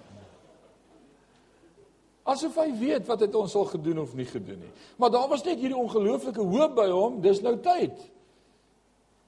Asof 2.34 2.60
hy 2.60 2.68
weet 2.80 3.08
wat 3.08 3.24
het 3.24 3.36
ons 3.36 3.56
al 3.56 3.70
gedoen 3.72 4.04
of 4.04 4.12
nie 4.16 4.28
gedoen 4.28 4.60
nie. 4.60 4.74
Maar 5.00 5.16
daar 5.16 5.32
was 5.32 5.44
net 5.48 5.64
hierdie 5.64 5.80
ongelooflike 5.80 6.44
hoop 6.52 6.76
by 6.76 6.90
hom. 6.92 7.22
Dis 7.24 7.40
nou 7.44 7.56
tyd. 7.64 7.96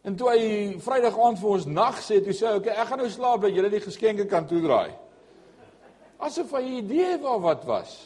En 0.05 0.15
toe 0.15 0.29
hy 0.29 0.41
Vrydag 0.85 1.15
aand 1.17 1.39
vir 1.41 1.49
ons 1.55 1.65
nag 1.65 1.97
sê, 2.03 2.19
toe 2.21 2.33
sê 2.33 2.45
hy, 2.45 2.55
"Oké, 2.55 2.69
okay, 2.69 2.81
ek 2.81 2.87
gaan 2.87 2.99
nou 2.99 3.09
slaap 3.09 3.41
dat 3.41 3.55
julle 3.55 3.69
die 3.69 3.79
geskenke 3.79 4.25
kan 4.25 4.45
toedraai." 4.45 4.91
Asof 6.19 6.51
hy 6.51 6.61
'n 6.61 6.77
idee 6.85 7.17
van 7.19 7.41
wat 7.41 7.65
was. 7.65 8.05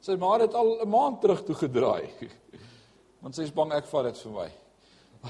Sy 0.00 0.16
ma 0.16 0.38
het 0.38 0.54
al 0.54 0.78
'n 0.82 0.88
maand 0.88 1.20
terug 1.20 1.44
toe 1.44 1.54
gedraai. 1.54 2.08
Want 3.22 3.34
sy 3.34 3.42
is 3.42 3.52
bang 3.52 3.72
ek 3.72 3.86
vat 3.86 4.04
dit 4.04 4.18
vir 4.18 4.32
my. 4.32 4.50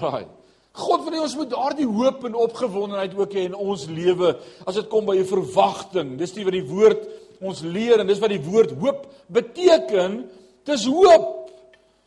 Raai. 0.01 0.27
God 0.73 1.05
wil 1.05 1.13
hê 1.13 1.23
ons 1.23 1.37
moet 1.37 1.51
daardie 1.51 1.87
hoop 1.87 2.25
en 2.25 2.35
opgewondenheid 2.35 3.15
ook 3.17 3.33
hê 3.33 3.47
in 3.49 3.55
ons 3.55 3.87
lewe 3.87 4.39
as 4.67 4.75
dit 4.75 4.89
kom 4.89 5.07
by 5.07 5.17
'n 5.17 5.25
verwagting. 5.25 6.19
Dis 6.19 6.35
nie 6.37 6.45
wat 6.45 6.53
die 6.53 6.69
woord 6.69 7.09
ons 7.41 7.63
leer 7.63 8.01
en 8.01 8.07
dis 8.07 8.21
wat 8.21 8.31
die 8.31 8.45
woord 8.45 8.71
hoop 8.79 9.07
beteken. 9.27 10.31
Dis 10.65 10.87
hoop. 10.87 11.48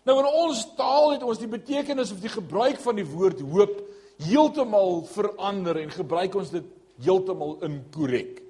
Nou 0.07 0.17
in 0.17 0.27
ons 0.27 0.63
taal 0.77 1.15
het 1.15 1.23
ons 1.25 1.39
die 1.41 1.49
betekenis 1.49 2.11
of 2.13 2.21
die 2.23 2.31
gebruik 2.31 2.79
van 2.81 2.97
die 2.97 3.05
woord 3.05 3.41
hoop 3.45 3.75
heeltemal 4.21 5.03
verander 5.09 5.77
en 5.81 5.93
gebruik 5.93 6.37
ons 6.37 6.53
dit 6.53 6.65
heeltemal 7.01 7.59
inkorrek. 7.65 8.41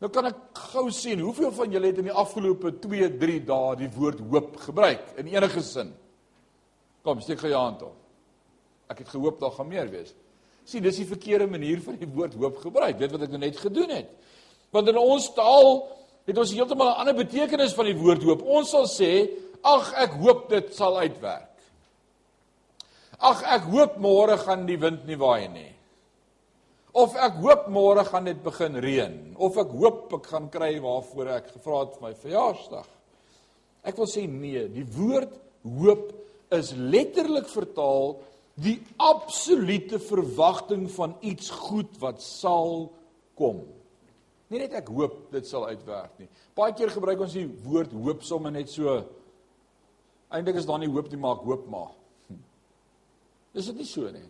Nou 0.00 0.10
kan 0.12 0.28
ek 0.28 0.40
gou 0.74 0.90
sien 0.92 1.22
hoeveel 1.24 1.52
van 1.56 1.72
julle 1.72 1.88
het 1.88 2.00
in 2.02 2.10
die 2.10 2.18
afgelope 2.24 2.74
2, 2.84 3.08
3 3.20 3.38
dae 3.48 3.78
die 3.80 3.90
woord 3.94 4.20
hoop 4.28 4.58
gebruik 4.66 5.16
in 5.20 5.30
enige 5.32 5.64
sin. 5.64 5.94
Kom, 7.04 7.22
steek 7.24 7.40
gou 7.40 7.52
jou 7.52 7.62
hand 7.62 7.86
op. 7.86 7.96
Ek 8.92 9.00
het 9.02 9.10
gehoop 9.14 9.40
daar 9.40 9.54
gaan 9.56 9.70
meer 9.70 9.88
wees. 9.90 10.12
Sien, 10.66 10.82
dis 10.82 10.98
die 11.00 11.08
verkeerde 11.08 11.46
manier 11.48 11.80
van 11.84 11.96
die 12.00 12.08
woord 12.10 12.34
hoop 12.36 12.60
gebruik. 12.60 12.98
Weet 12.98 13.14
wat 13.14 13.24
ek 13.24 13.32
nou 13.32 13.40
net 13.40 13.60
gedoen 13.62 13.92
het? 13.94 14.10
Want 14.74 14.90
in 14.90 14.98
ons 15.00 15.30
taal 15.36 15.86
het 16.26 16.38
ons 16.42 16.52
heeltemal 16.52 16.90
'n 16.90 17.00
ander 17.00 17.14
betekenis 17.14 17.74
van 17.74 17.86
die 17.86 17.96
woord 17.96 18.22
hoop. 18.26 18.42
Ons 18.42 18.70
sal 18.70 18.86
sê 18.90 19.30
Ag 19.66 19.92
ek 20.04 20.18
hoop 20.22 20.46
dit 20.52 20.68
sal 20.74 20.98
uitwerk. 21.02 21.52
Ag 23.26 23.40
ek 23.56 23.70
hoop 23.72 23.96
môre 24.02 24.36
gaan 24.38 24.66
die 24.68 24.78
wind 24.78 25.06
nie 25.08 25.18
waai 25.18 25.48
nie. 25.50 25.72
Of 26.96 27.16
ek 27.20 27.40
hoop 27.42 27.66
môre 27.72 28.04
gaan 28.08 28.28
dit 28.28 28.38
begin 28.44 28.78
reën 28.80 29.16
of 29.42 29.56
ek 29.60 29.72
hoop 29.76 30.14
ek 30.16 30.28
gaan 30.30 30.46
kry 30.52 30.76
waarvoor 30.80 31.32
ek 31.34 31.50
gevra 31.56 31.82
het 31.82 31.96
vir 31.96 32.06
my 32.06 32.12
verjaarsdag. 32.22 32.86
Ek 33.86 33.98
wil 34.00 34.08
sê 34.10 34.24
nee, 34.30 34.64
die 34.72 34.86
woord 34.96 35.34
hoop 35.66 36.08
is 36.54 36.72
letterlik 36.76 37.48
vertaal 37.50 38.16
die 38.62 38.78
absolute 39.02 39.98
verwagting 40.00 40.86
van 40.94 41.16
iets 41.20 41.50
goed 41.52 41.98
wat 42.00 42.22
sal 42.24 42.88
kom. 43.36 43.60
Nie 44.48 44.62
net 44.62 44.76
ek 44.78 44.88
hoop 44.94 45.26
dit 45.34 45.46
sal 45.48 45.66
uitwerk 45.68 46.22
nie. 46.22 46.30
Baie 46.56 46.72
keer 46.76 46.92
gebruik 46.94 47.26
ons 47.26 47.36
die 47.36 47.48
woord 47.66 47.92
hoop 47.92 48.24
sommer 48.24 48.54
net 48.54 48.70
so 48.72 49.00
Eindelik 50.28 50.58
is 50.58 50.66
daar 50.66 50.80
nie 50.82 50.90
hoop 50.90 51.08
nie, 51.10 51.20
maar 51.20 51.38
ek 51.38 51.46
hoop 51.46 51.68
maar. 51.70 51.92
Hm. 52.28 52.40
Is 53.54 53.70
dit 53.70 53.80
nie 53.82 53.88
so 53.88 54.10
nie? 54.10 54.26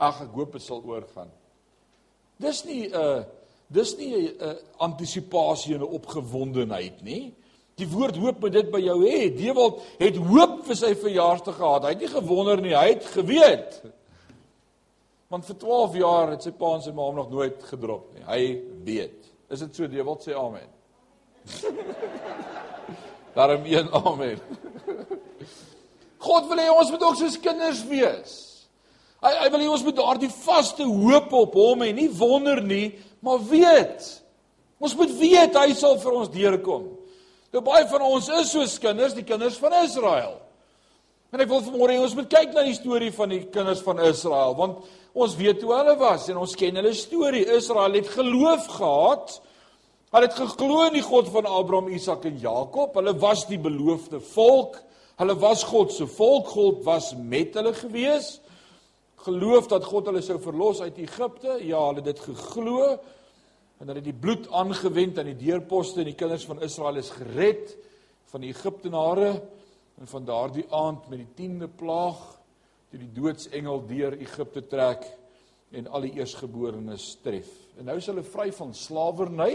Ag, 0.00 0.22
ek 0.24 0.34
hoop 0.36 0.54
dit 0.56 0.64
sal 0.64 0.82
oorgaan. 0.86 1.30
Dis 2.40 2.64
nie 2.64 2.88
'n 2.88 2.94
uh, 2.94 3.24
dis 3.68 3.96
nie 3.96 4.14
'n 4.14 4.34
uh, 4.40 4.54
antisipasie 4.78 5.74
en 5.74 5.82
'n 5.82 5.94
opgewondenheid 5.98 7.02
nie. 7.02 7.34
Die 7.76 7.88
woord 7.88 8.16
hoop 8.16 8.40
moet 8.40 8.52
dit 8.52 8.70
by 8.70 8.80
jou 8.80 8.98
hê. 9.04 9.30
Dewald 9.34 9.80
het 9.98 10.16
hoop 10.16 10.64
vir 10.66 10.76
sy 10.76 10.94
verjaarsdag 10.94 11.56
gehad. 11.56 11.84
Hy 11.84 11.94
het 11.94 12.00
nie 12.04 12.12
gewonder 12.12 12.60
nie, 12.60 12.74
hy 12.76 12.88
het 12.88 13.04
geweet. 13.04 13.82
Want 15.28 15.46
vir 15.46 15.56
12 15.56 15.94
jaar 16.00 16.30
het 16.34 16.42
sy 16.42 16.50
pa 16.50 16.74
en 16.74 16.82
sy 16.82 16.92
ma 16.92 17.06
hom 17.06 17.20
nog 17.20 17.30
nooit 17.30 17.62
gedrop 17.70 18.10
nie. 18.14 18.24
Hy 18.26 18.42
weet. 18.84 19.30
Is 19.50 19.62
dit 19.64 19.74
so 19.74 19.86
Dewald 19.86 20.26
sê 20.26 20.34
amen? 20.34 20.68
Daarom 23.36 23.64
een 23.64 23.88
amen. 23.92 24.40
God 26.20 26.48
wil 26.50 26.60
hê 26.60 26.68
ons 26.72 26.90
moet 26.92 27.04
ook 27.08 27.18
soos 27.20 27.38
kinders 27.40 27.82
wees. 27.88 28.38
Hy 29.24 29.32
hy 29.42 29.48
wil 29.52 29.64
hê 29.64 29.68
ons 29.72 29.84
moet 29.84 29.96
daardie 29.96 30.32
vaste 30.32 30.84
hoop 30.84 31.32
op 31.36 31.56
hom 31.56 31.84
en 31.84 31.96
nie 31.96 32.08
wonder 32.16 32.60
nie, 32.64 32.92
maar 33.24 33.40
weet. 33.50 34.06
Ons 34.80 34.96
moet 34.96 35.12
weet 35.20 35.56
hy 35.60 35.74
sal 35.76 35.98
vir 36.00 36.16
ons 36.16 36.32
deurkom. 36.32 36.86
Nou 37.50 37.62
baie 37.66 37.84
van 37.90 38.04
ons 38.06 38.30
is 38.40 38.52
soos 38.54 38.78
kinders, 38.80 39.16
die 39.16 39.26
kinders 39.26 39.58
van 39.60 39.74
Israel. 39.82 40.38
En 41.30 41.42
ek 41.42 41.50
wil 41.50 41.62
vanmôre 41.62 41.94
hê 41.94 42.02
ons 42.02 42.16
moet 42.18 42.30
kyk 42.30 42.54
na 42.54 42.64
die 42.66 42.74
storie 42.74 43.12
van 43.14 43.30
die 43.30 43.42
kinders 43.54 43.82
van 43.86 44.00
Israel, 44.08 44.56
want 44.58 44.80
ons 45.14 45.36
weet 45.38 45.62
hoe 45.62 45.72
hulle 45.76 45.94
was 46.00 46.28
en 46.30 46.40
ons 46.42 46.56
ken 46.58 46.78
hulle 46.80 46.92
storie. 46.96 47.44
Israel 47.56 47.96
het 47.98 48.10
geloof 48.12 48.66
gehad. 48.76 49.36
Hulle 50.10 50.26
het 50.26 50.38
geglo 50.38 50.84
in 50.88 50.96
die 50.96 51.06
God 51.06 51.28
van 51.30 51.46
Abraham, 51.46 51.90
Isak 51.94 52.24
en 52.26 52.38
Jakob. 52.42 52.96
Hulle 52.98 53.14
was 53.22 53.44
die 53.50 53.60
beloofde 53.62 54.18
volk. 54.32 54.80
Hulle 55.20 55.36
was 55.36 55.66
God 55.68 55.92
se 55.92 56.06
volk. 56.08 56.46
God 56.48 56.84
was 56.84 57.12
met 57.14 57.54
hulle 57.54 57.74
gewees. 57.76 58.38
Geloof 59.20 59.66
dat 59.68 59.84
God 59.84 60.06
hulle 60.08 60.22
sou 60.24 60.38
verlos 60.40 60.80
uit 60.80 60.96
Egipte. 60.96 61.58
Ja, 61.60 61.82
hulle 61.90 62.00
het 62.00 62.08
dit 62.08 62.22
geglo 62.24 62.86
en 63.80 63.88
hulle 63.88 63.98
het 64.00 64.06
die 64.08 64.16
bloed 64.16 64.48
aangewend 64.52 65.20
aan 65.20 65.28
die 65.28 65.36
deurposte 65.40 66.00
en 66.00 66.08
die 66.08 66.16
kinders 66.16 66.46
van 66.48 66.60
Israel 66.64 67.00
is 67.00 67.12
gered 67.12 67.74
van 68.32 68.44
die 68.44 68.52
Egiptenare 68.52 69.30
en 70.00 70.08
van 70.08 70.24
daardie 70.28 70.66
aand 70.72 71.08
met 71.12 71.22
die 71.22 71.48
10de 71.48 71.68
plaag 71.80 72.20
toe 72.88 73.00
die 73.00 73.12
doodsengel 73.16 73.84
deur 73.88 74.16
Egipte 74.20 74.64
trek 74.72 75.04
en 75.76 75.88
al 75.88 76.08
die 76.08 76.14
eersgeborenes 76.16 77.10
tref. 77.24 77.48
En 77.76 77.88
nou 77.88 77.96
is 78.00 78.08
hulle 78.08 78.24
vry 78.24 78.48
van 78.56 78.72
slawerny 78.76 79.52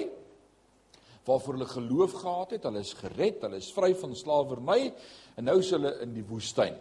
waarvoor 1.26 1.54
hulle 1.58 1.70
geloof 1.70 2.12
gehad 2.22 2.50
het. 2.56 2.64
Hulle 2.64 2.80
is 2.80 2.94
gered, 2.94 3.42
hulle 3.42 3.62
is 3.62 3.72
vry 3.74 3.94
van 3.98 4.16
slawerny 4.16 4.94
en 5.36 5.50
nou 5.50 5.60
is 5.60 5.72
hulle 5.74 5.96
in 6.06 6.14
die 6.16 6.26
woestyn. 6.26 6.76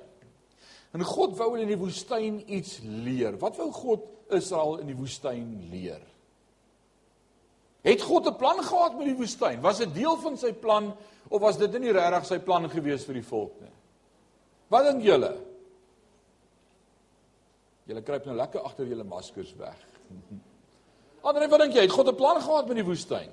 En 0.94 1.02
God 1.02 1.36
wou 1.38 1.50
hulle 1.54 1.64
in 1.66 1.72
die 1.72 1.80
woestyn 1.80 2.42
iets 2.46 2.78
leer. 2.84 3.38
Wat 3.40 3.56
wou 3.58 3.70
God 3.74 4.34
Israel 4.36 4.78
in 4.82 4.92
die 4.92 4.98
woestyn 4.98 5.48
leer? 5.72 6.02
Het 7.84 8.02
God 8.02 8.28
'n 8.28 8.36
plan 8.36 8.62
gehad 8.62 8.96
met 8.96 9.06
die 9.06 9.16
woestyn? 9.16 9.60
Was 9.60 9.78
dit 9.78 9.94
deel 9.94 10.16
van 10.16 10.36
sy 10.38 10.52
plan 10.52 10.94
of 11.28 11.40
was 11.40 11.58
dit 11.58 11.78
nie 11.78 11.92
regtig 11.92 12.24
sy 12.26 12.38
plan 12.38 12.70
gewees 12.70 13.04
vir 13.04 13.14
die 13.14 13.28
volk 13.28 13.60
nie? 13.60 13.72
Wat 14.68 14.84
dink 14.84 15.02
julle? 15.02 15.36
Julle 17.84 18.02
kruip 18.02 18.24
nou 18.24 18.36
lekker 18.36 18.60
agter 18.60 18.86
julle 18.86 19.04
maskers 19.04 19.54
weg. 19.56 19.76
Ander, 21.24 21.48
wat 21.48 21.60
dink 21.60 21.74
jy? 21.74 21.80
Het 21.80 21.92
God 21.92 22.08
'n 22.08 22.16
plan 22.16 22.40
gehad 22.40 22.66
met 22.66 22.76
die 22.76 22.84
woestyn? 22.84 23.30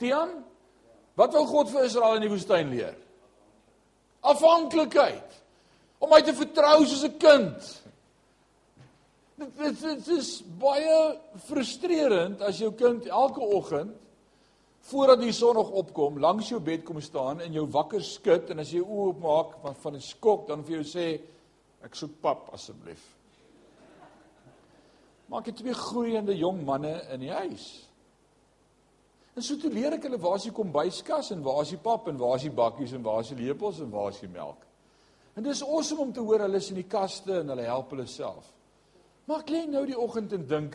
Tian, 0.00 0.32
wat 1.20 1.36
wou 1.36 1.44
God 1.46 1.70
vir 1.72 1.84
Israel 1.84 2.16
in 2.16 2.24
die 2.24 2.32
woestyn 2.32 2.72
leer? 2.72 2.96
Afhanklikheid. 4.24 5.38
Om 6.00 6.14
hy 6.16 6.22
te 6.24 6.34
vertrou 6.36 6.84
soos 6.86 7.04
'n 7.04 7.18
kind. 7.20 7.70
Dit, 9.40 9.56
dit, 9.56 9.80
dit 9.80 10.08
is 10.16 10.42
baie 10.60 11.18
frustrerend 11.48 12.42
as 12.44 12.58
jou 12.60 12.72
kind 12.76 13.06
elke 13.06 13.40
oggend 13.40 13.96
voordat 14.90 15.20
die 15.20 15.32
son 15.32 15.54
nog 15.54 15.70
opkom 15.70 16.18
langs 16.18 16.48
jou 16.48 16.60
bed 16.60 16.84
kom 16.84 17.00
staan 17.00 17.40
en 17.40 17.52
jou 17.52 17.66
wakker 17.68 18.02
skud 18.04 18.50
en 18.50 18.58
as 18.58 18.72
jy 18.72 18.80
oë 18.80 19.06
oopmaak 19.06 19.56
van 19.62 19.74
van 19.74 19.94
'n 19.96 20.00
skok 20.00 20.46
dan 20.48 20.64
vir 20.64 20.76
jou 20.76 20.84
sê 20.84 21.20
ek 21.82 21.94
soek 21.94 22.20
pap 22.20 22.52
asseblief. 22.52 23.16
Maak 25.28 25.44
dit 25.44 25.56
twee 25.56 25.74
groeiende 25.74 26.36
jong 26.36 26.64
manne 26.64 27.00
in 27.12 27.20
die 27.20 27.32
huis. 27.32 27.89
En 29.34 29.42
so 29.42 29.56
toe 29.56 29.70
leer 29.72 29.94
ek 29.96 30.08
hulle 30.08 30.18
waar 30.20 30.38
is 30.40 30.48
die 30.48 30.54
kombuiskas 30.54 31.30
en 31.34 31.42
waar 31.46 31.62
is 31.62 31.74
die 31.74 31.82
pap 31.82 32.08
en 32.10 32.18
waar 32.18 32.36
is 32.36 32.48
die 32.48 32.54
bakkies 32.54 32.94
en 32.96 33.04
waar 33.06 33.22
is 33.22 33.30
die 33.30 33.38
lepels 33.44 33.78
en 33.80 33.92
waar 33.92 34.10
is 34.10 34.20
die 34.22 34.30
melk. 34.32 34.64
En 35.38 35.46
dis 35.46 35.62
awesome 35.62 36.02
om 36.02 36.12
te 36.12 36.24
hoor 36.24 36.42
hulle 36.44 36.58
is 36.58 36.70
in 36.72 36.80
die 36.80 36.88
kaste 36.90 37.38
en 37.40 37.52
hulle 37.52 37.68
help 37.68 37.94
hulle 37.94 38.06
self. 38.10 38.48
Maar 39.30 39.44
ek 39.44 39.52
lê 39.54 39.62
nou 39.70 39.84
die 39.86 39.98
oggend 39.98 40.34
en 40.34 40.46
dink 40.50 40.74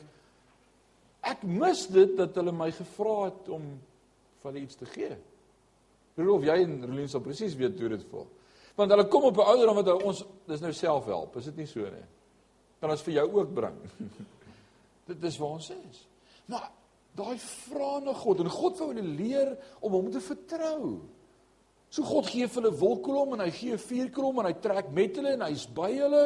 ek 1.26 1.44
mis 1.50 1.84
dit 1.92 2.16
dat 2.16 2.38
hulle 2.40 2.54
my 2.56 2.70
gevra 2.72 3.18
het 3.26 3.50
om 3.52 3.66
vir 4.40 4.52
hulle 4.52 4.64
iets 4.64 4.80
te 4.80 4.88
gee. 4.88 5.18
Rolof 6.16 6.46
jy 6.48 6.56
en 6.64 6.78
Rolien 6.86 7.12
sal 7.12 7.24
presies 7.26 7.58
weet 7.60 7.80
hoe 7.82 7.92
dit 7.98 8.08
voel. 8.12 8.28
Want 8.76 8.92
hulle 8.92 9.08
kom 9.12 9.28
op 9.28 9.38
'n 9.38 9.50
ouderdom 9.52 9.76
wat 9.82 10.04
ons 10.04 10.24
dis 10.48 10.62
nou 10.62 10.72
selfhelp, 10.74 11.36
is 11.36 11.46
dit 11.52 11.58
nie 11.58 11.68
so 11.68 11.80
nie? 11.80 12.08
Kan 12.80 12.90
ons 12.92 13.02
vir 13.02 13.14
jou 13.14 13.28
ook 13.34 13.54
bring. 13.54 13.78
dit 15.10 15.24
is 15.24 15.38
waar 15.38 15.50
ons 15.50 15.70
is. 15.70 16.08
Maar 16.46 16.72
daai 17.16 17.38
vra 17.40 18.00
na 18.04 18.14
God 18.14 18.44
en 18.44 18.52
God 18.52 18.80
wou 18.80 18.92
hulle 18.92 19.16
leer 19.16 19.56
om 19.82 19.94
hom 19.96 20.12
te 20.12 20.20
vertrou. 20.20 21.00
So 21.90 22.04
God 22.04 22.28
gee 22.28 22.48
hulle 22.48 22.74
wolkkolom 22.76 23.34
en 23.36 23.46
hy 23.46 23.52
gee 23.56 23.78
vuurkolom 23.80 24.42
en 24.42 24.50
hy 24.50 24.56
trek 24.60 24.92
met 24.92 25.16
hulle 25.16 25.36
en 25.38 25.48
hy's 25.48 25.68
by 25.72 25.94
hulle 25.96 26.26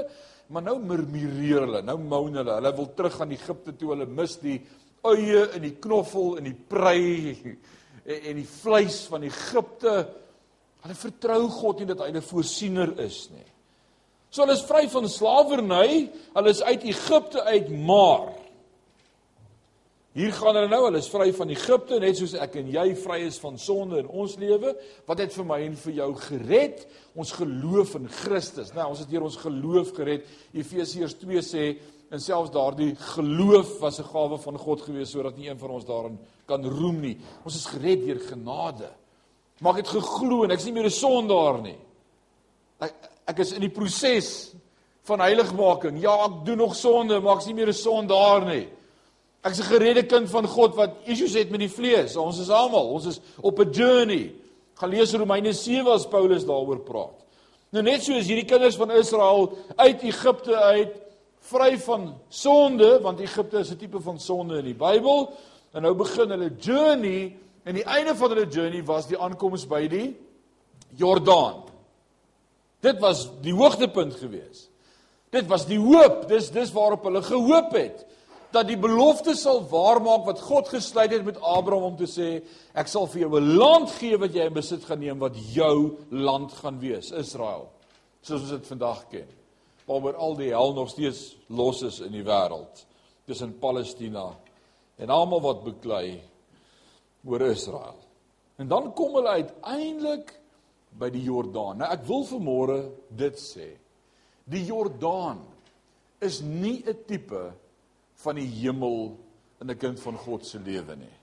Maar 0.50 0.65
nou 0.65 0.79
murmureer 0.81 1.62
hulle, 1.67 1.81
nou 1.86 1.98
moan 2.01 2.39
hulle. 2.39 2.55
Hulle 2.58 2.72
wil 2.79 2.88
terug 2.98 3.19
aan 3.22 3.36
Egipte 3.36 3.75
toe. 3.77 3.91
Hulle 3.93 4.08
mis 4.10 4.34
die 4.41 4.58
eie 5.05 5.43
en 5.53 5.62
die 5.62 5.75
knoffel 5.81 6.39
en 6.39 6.48
die 6.50 6.55
prei 6.58 7.36
en, 7.36 7.60
en 8.15 8.39
die 8.39 8.48
vleis 8.50 9.03
van 9.12 9.27
Egipte. 9.27 9.93
Hulle 10.81 10.98
vertrou 10.98 11.43
God 11.53 11.84
nie 11.84 11.89
dat 11.91 12.01
hy 12.01 12.10
'n 12.10 12.25
voorsiener 12.25 12.96
is 13.05 13.29
nie. 13.29 13.46
So 14.31 14.41
hulle 14.41 14.58
is 14.58 14.65
vry 14.65 14.88
van 14.89 15.08
slawerny. 15.10 16.10
Hulle 16.34 16.50
is 16.50 16.63
uit 16.63 16.84
Egipte 16.84 17.43
uit, 17.43 17.69
maar 17.69 18.34
Hier 20.17 20.31
gaan 20.33 20.57
hulle 20.57 20.69
nou, 20.71 20.79
hulle 20.87 20.97
is 21.03 21.09
vry 21.11 21.27
van 21.37 21.51
Egipte 21.53 21.99
net 22.01 22.17
soos 22.17 22.33
ek 22.41 22.55
en 22.57 22.69
jy 22.73 22.85
vry 22.97 23.19
is 23.27 23.37
van 23.43 23.59
sonde 23.61 23.99
in 24.01 24.07
ons 24.09 24.33
lewe. 24.41 24.71
Wat 25.05 25.21
het 25.21 25.35
vir 25.35 25.45
my 25.45 25.59
en 25.67 25.75
vir 25.77 25.93
jou 25.99 26.07
gered? 26.23 26.81
Ons 27.13 27.35
geloof 27.37 27.93
in 27.99 28.07
Christus. 28.23 28.73
Nou, 28.73 28.87
ons 28.89 29.03
het 29.03 29.13
hier 29.13 29.25
ons 29.25 29.37
geloof 29.37 29.93
gered. 29.99 30.25
Efesiërs 30.57 31.13
2 31.21 31.43
sê 31.45 31.67
en 32.09 32.23
selfs 32.23 32.49
daardie 32.55 32.95
geloof 33.13 33.75
was 33.83 33.99
'n 33.99 34.09
gawe 34.09 34.37
van 34.41 34.57
God 34.57 34.81
gewees 34.81 35.11
sodat 35.11 35.37
nie 35.37 35.47
een 35.47 35.59
van 35.59 35.69
ons 35.69 35.85
daarin 35.85 36.17
kan 36.47 36.65
roem 36.65 37.01
nie. 37.01 37.17
Ons 37.45 37.55
is 37.55 37.65
gered 37.65 38.05
deur 38.05 38.19
genade. 38.19 38.89
Maar 39.61 39.77
ek 39.77 39.85
het 39.85 39.93
geglo 39.93 40.43
en 40.43 40.51
ek 40.51 40.59
is 40.59 40.65
nie 40.65 40.73
meer 40.73 40.85
'n 40.85 40.89
sondaar 40.89 41.61
nie. 41.61 41.77
Ek 42.81 42.93
ek 43.27 43.39
is 43.39 43.51
in 43.51 43.61
die 43.61 43.69
proses 43.69 44.55
van 45.03 45.19
heiligmaking. 45.19 46.01
Ja, 46.01 46.25
ek 46.25 46.45
doen 46.45 46.57
nog 46.57 46.75
sonde, 46.75 47.19
maar 47.19 47.35
ek 47.35 47.41
is 47.41 47.47
nie 47.47 47.53
meer 47.53 47.67
'n 47.67 47.73
sondaar 47.73 48.45
nie. 48.45 48.78
Ek 49.41 49.51
is 49.51 49.60
'n 49.60 49.72
geredde 49.72 50.03
kind 50.03 50.29
van 50.29 50.48
God 50.48 50.75
wat 50.75 50.96
issues 51.05 51.34
het 51.34 51.50
met 51.50 51.60
die 51.60 51.72
vlees. 51.72 52.15
Ons 52.15 52.39
is 52.39 52.50
almal, 52.50 52.89
ons 52.89 53.05
is 53.05 53.19
op 53.41 53.60
'n 53.60 53.72
journey. 53.72 54.34
Gaan 54.74 54.89
lees 54.89 55.13
Romeine 55.13 55.53
7 55.53 55.91
as 55.91 56.08
Paulus 56.08 56.46
daaroor 56.46 56.79
praat. 56.79 57.25
Nou 57.72 57.84
net 57.84 58.03
soos 58.03 58.25
hierdie 58.25 58.46
kinders 58.46 58.75
van 58.75 58.91
Israel 58.91 59.58
uit 59.75 60.01
Egipte 60.01 60.55
uit 60.55 60.96
vry 61.39 61.77
van 61.77 62.15
sonde, 62.29 63.00
want 63.01 63.19
Egipte 63.19 63.60
is 63.60 63.72
'n 63.72 63.77
tipe 63.77 64.00
van 64.00 64.19
sonde 64.19 64.58
in 64.58 64.65
die 64.65 64.74
Bybel, 64.74 65.34
en 65.74 65.81
nou 65.81 65.93
begin 65.93 66.29
hulle 66.29 66.51
journey 66.60 67.36
en 67.63 67.75
die 67.75 67.84
einde 67.84 68.15
van 68.15 68.29
hulle 68.29 68.48
journey 68.48 68.84
was 68.84 69.08
die 69.08 69.17
aankoms 69.17 69.67
by 69.67 69.88
die 69.88 70.15
Jordaan. 70.96 71.63
Dit 72.81 73.00
was 73.00 73.27
die 73.41 73.53
hoogtepunt 73.53 74.15
geweest. 74.15 74.69
Dit 75.29 75.48
was 75.48 75.65
die 75.65 75.79
hoop, 75.79 76.27
dis 76.27 76.50
dis 76.50 76.72
waarop 76.72 77.03
hulle 77.03 77.22
gehoop 77.22 77.72
het 77.72 78.05
dat 78.51 78.67
die 78.67 78.77
belofte 78.77 79.35
sal 79.37 79.61
waarmaak 79.69 80.25
wat 80.25 80.41
God 80.41 80.69
gesluit 80.71 81.11
het 81.13 81.25
met 81.25 81.37
Abraham 81.41 81.91
om 81.91 81.97
te 81.99 82.07
sê 82.09 82.29
ek 82.73 82.89
sal 82.89 83.07
vir 83.07 83.21
jou 83.21 83.39
'n 83.39 83.57
land 83.57 83.91
gee 83.99 84.17
wat 84.17 84.33
jy 84.33 84.45
in 84.47 84.53
besit 84.53 84.85
gaan 84.85 84.99
neem 84.99 85.19
wat 85.19 85.35
jou 85.53 85.97
land 86.09 86.51
gaan 86.51 86.79
wees, 86.79 87.11
Israel. 87.11 87.69
Soos 88.21 88.41
ons 88.41 88.49
dit 88.49 88.67
vandag 88.67 89.07
ken. 89.09 89.27
Waaroor 89.85 90.15
al 90.15 90.35
die 90.35 90.49
hel 90.49 90.73
nog 90.73 90.89
steeds 90.89 91.35
los 91.47 91.81
is 91.81 91.99
in 91.99 92.11
die 92.11 92.23
wêreld 92.23 92.85
tussen 93.25 93.59
Palestina 93.59 94.35
en 94.97 95.09
almal 95.09 95.41
wat 95.41 95.63
beklei 95.63 96.21
oor 97.25 97.41
Israel. 97.41 97.97
En 98.57 98.67
dan 98.67 98.93
kom 98.93 99.13
hulle 99.13 99.29
uiteindelik 99.29 100.33
by 100.99 101.09
die 101.09 101.23
Jordaan. 101.23 101.77
Nou 101.77 101.91
ek 101.91 102.03
wil 102.07 102.25
vanmôre 102.25 102.79
dit 103.09 103.39
sê. 103.39 103.77
Die 104.49 104.65
Jordaan 104.65 105.39
is 106.19 106.41
nie 106.41 106.83
'n 106.85 106.97
tipe 107.07 107.53
van 108.23 108.35
die 108.35 108.47
hemel 108.47 109.17
in 109.61 109.71
'n 109.71 109.77
kind 109.77 109.99
van 109.99 110.17
God 110.17 110.45
se 110.45 110.59
lewe 110.59 110.95
nie. 110.95 111.15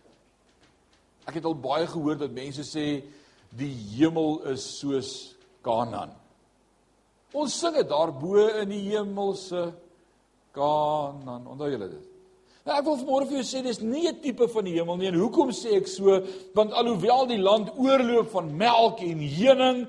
Ek 1.26 1.34
het 1.34 1.44
al 1.44 1.54
baie 1.54 1.86
gehoor 1.86 2.16
dat 2.16 2.30
mense 2.30 2.62
sê 2.62 3.02
die 3.50 3.74
hemel 3.96 4.42
is 4.52 4.78
soos 4.78 5.34
Kanaan. 5.62 6.12
Ons 7.32 7.58
sing 7.58 7.74
dit 7.74 7.88
daarbo 7.88 8.46
in 8.62 8.68
die 8.68 8.84
hemelse 8.90 9.72
Kanaan. 10.52 11.46
Onthou 11.46 11.70
julle 11.70 11.88
dit? 11.88 12.04
Ek 12.66 12.82
wil 12.82 12.96
vanmôre 12.98 13.28
vir 13.30 13.36
jou 13.38 13.46
sê 13.46 13.62
dis 13.62 13.80
nie 13.80 14.08
'n 14.08 14.20
tipe 14.20 14.48
van 14.48 14.64
die 14.64 14.74
hemel 14.74 14.96
nie. 14.96 15.06
En 15.08 15.20
hoekom 15.20 15.50
sê 15.50 15.76
ek 15.76 15.86
so? 15.86 16.22
Want 16.54 16.72
alhoewel 16.72 17.26
die 17.26 17.38
land 17.38 17.70
oorloop 17.78 18.30
van 18.30 18.56
melk 18.56 19.00
en 19.00 19.20
honing, 19.22 19.86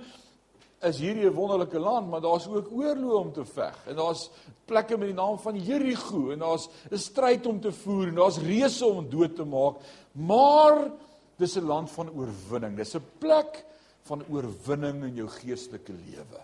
is 0.82 1.00
hierdie 1.00 1.26
'n 1.26 1.34
wonderlike 1.34 1.80
land, 1.80 2.10
maar 2.10 2.22
daar's 2.22 2.48
ook 2.48 2.72
oorloë 2.72 3.20
om 3.20 3.32
te 3.34 3.46
veg. 3.46 3.88
En 3.88 3.96
daar's 3.96 4.30
plekke 4.66 4.98
met 4.98 5.08
die 5.08 5.16
naam 5.16 5.40
van 5.40 5.56
Jerigo 5.58 6.32
en 6.32 6.40
daar's 6.40 6.70
'n 6.92 6.98
stryd 6.98 7.46
om 7.46 7.60
te 7.60 7.72
voer 7.72 8.08
en 8.08 8.16
daar's 8.16 8.38
reëse 8.38 8.86
om 8.86 9.10
dood 9.10 9.36
te 9.36 9.44
maak. 9.44 9.76
Maar 10.12 10.92
dis 11.38 11.56
'n 11.56 11.66
land 11.66 11.92
van 11.92 12.10
oorwinning. 12.10 12.76
Dis 12.76 12.96
'n 12.96 13.04
plek 13.18 13.66
van 14.04 14.24
oorwinning 14.30 15.04
in 15.04 15.16
jou 15.16 15.28
geestelike 15.28 15.94
lewe. 15.94 16.42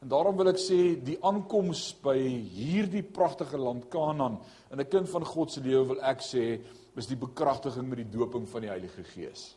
En 0.00 0.08
daarom 0.08 0.36
wil 0.36 0.48
ek 0.48 0.58
sê 0.58 1.02
die 1.02 1.16
aankoms 1.24 1.94
by 2.02 2.18
hierdie 2.52 3.02
pragtige 3.02 3.56
land 3.56 3.88
Kanaan 3.88 4.40
in 4.70 4.80
'n 4.80 4.88
kind 4.88 5.08
van 5.08 5.24
God 5.24 5.52
se 5.52 5.60
lewe 5.60 5.86
wil 5.86 6.00
ek 6.02 6.20
sê 6.20 6.60
is 6.96 7.06
die 7.06 7.16
bekragtiging 7.16 7.88
met 7.88 7.98
die 7.98 8.18
doping 8.18 8.48
van 8.48 8.60
die 8.60 8.70
Heilige 8.70 9.04
Gees. 9.04 9.56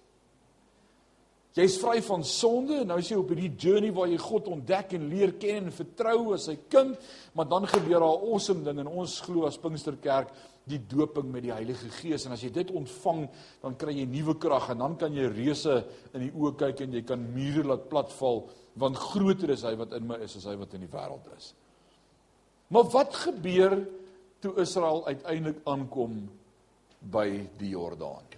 Jy's 1.57 1.79
vry 1.81 2.03
van 2.05 2.21
sonde 2.21 2.83
en 2.83 2.91
nou 2.91 2.99
is 3.01 3.07
jy 3.09 3.15
op 3.17 3.31
hierdie 3.33 3.55
journey 3.57 3.89
waar 3.89 4.11
jy 4.11 4.19
God 4.21 4.49
ontdek 4.53 4.91
en 4.93 5.07
leer 5.09 5.31
ken 5.41 5.71
en 5.71 5.73
vertrou 5.73 6.35
as 6.35 6.45
sy 6.51 6.53
kind, 6.69 6.93
maar 7.33 7.47
dan 7.49 7.65
gebeur 7.65 8.03
daar 8.03 8.19
'n 8.19 8.29
awesome 8.29 8.63
ding 8.63 8.79
en 8.79 8.87
ons 8.87 9.21
glo 9.25 9.47
as 9.47 9.57
Pinksterkerk 9.57 10.29
die 10.67 10.79
doping 10.87 11.31
met 11.31 11.43
die 11.43 11.51
Heilige 11.51 11.89
Gees 11.89 12.25
en 12.25 12.31
as 12.31 12.43
jy 12.43 12.51
dit 12.51 12.71
ontvang, 12.71 13.27
dan 13.63 13.75
kry 13.75 13.93
jy 13.95 14.05
nuwe 14.05 14.37
krag 14.37 14.69
en 14.69 14.77
dan 14.77 14.97
kan 14.97 15.13
jy 15.13 15.25
reuse 15.31 15.83
in 16.13 16.21
die 16.21 16.31
oë 16.31 16.55
kyk 16.57 16.81
en 16.81 16.93
jy 16.93 17.01
kan 17.01 17.33
mure 17.33 17.63
laat 17.63 17.89
platval 17.89 18.49
want 18.75 18.95
groter 18.95 19.49
is 19.49 19.63
hy 19.63 19.75
wat 19.75 19.93
in 19.93 20.07
my 20.07 20.15
is 20.21 20.35
as 20.35 20.45
hy 20.45 20.55
wat 20.55 20.73
in 20.73 20.81
die 20.81 20.93
wêreld 20.93 21.25
is. 21.37 21.53
Maar 22.69 22.83
wat 22.83 23.15
gebeur 23.15 23.87
toe 24.39 24.53
Israel 24.61 25.07
uiteindelik 25.07 25.63
aankom 25.65 26.29
by 27.01 27.47
die 27.57 27.69
Jordaan? 27.69 28.36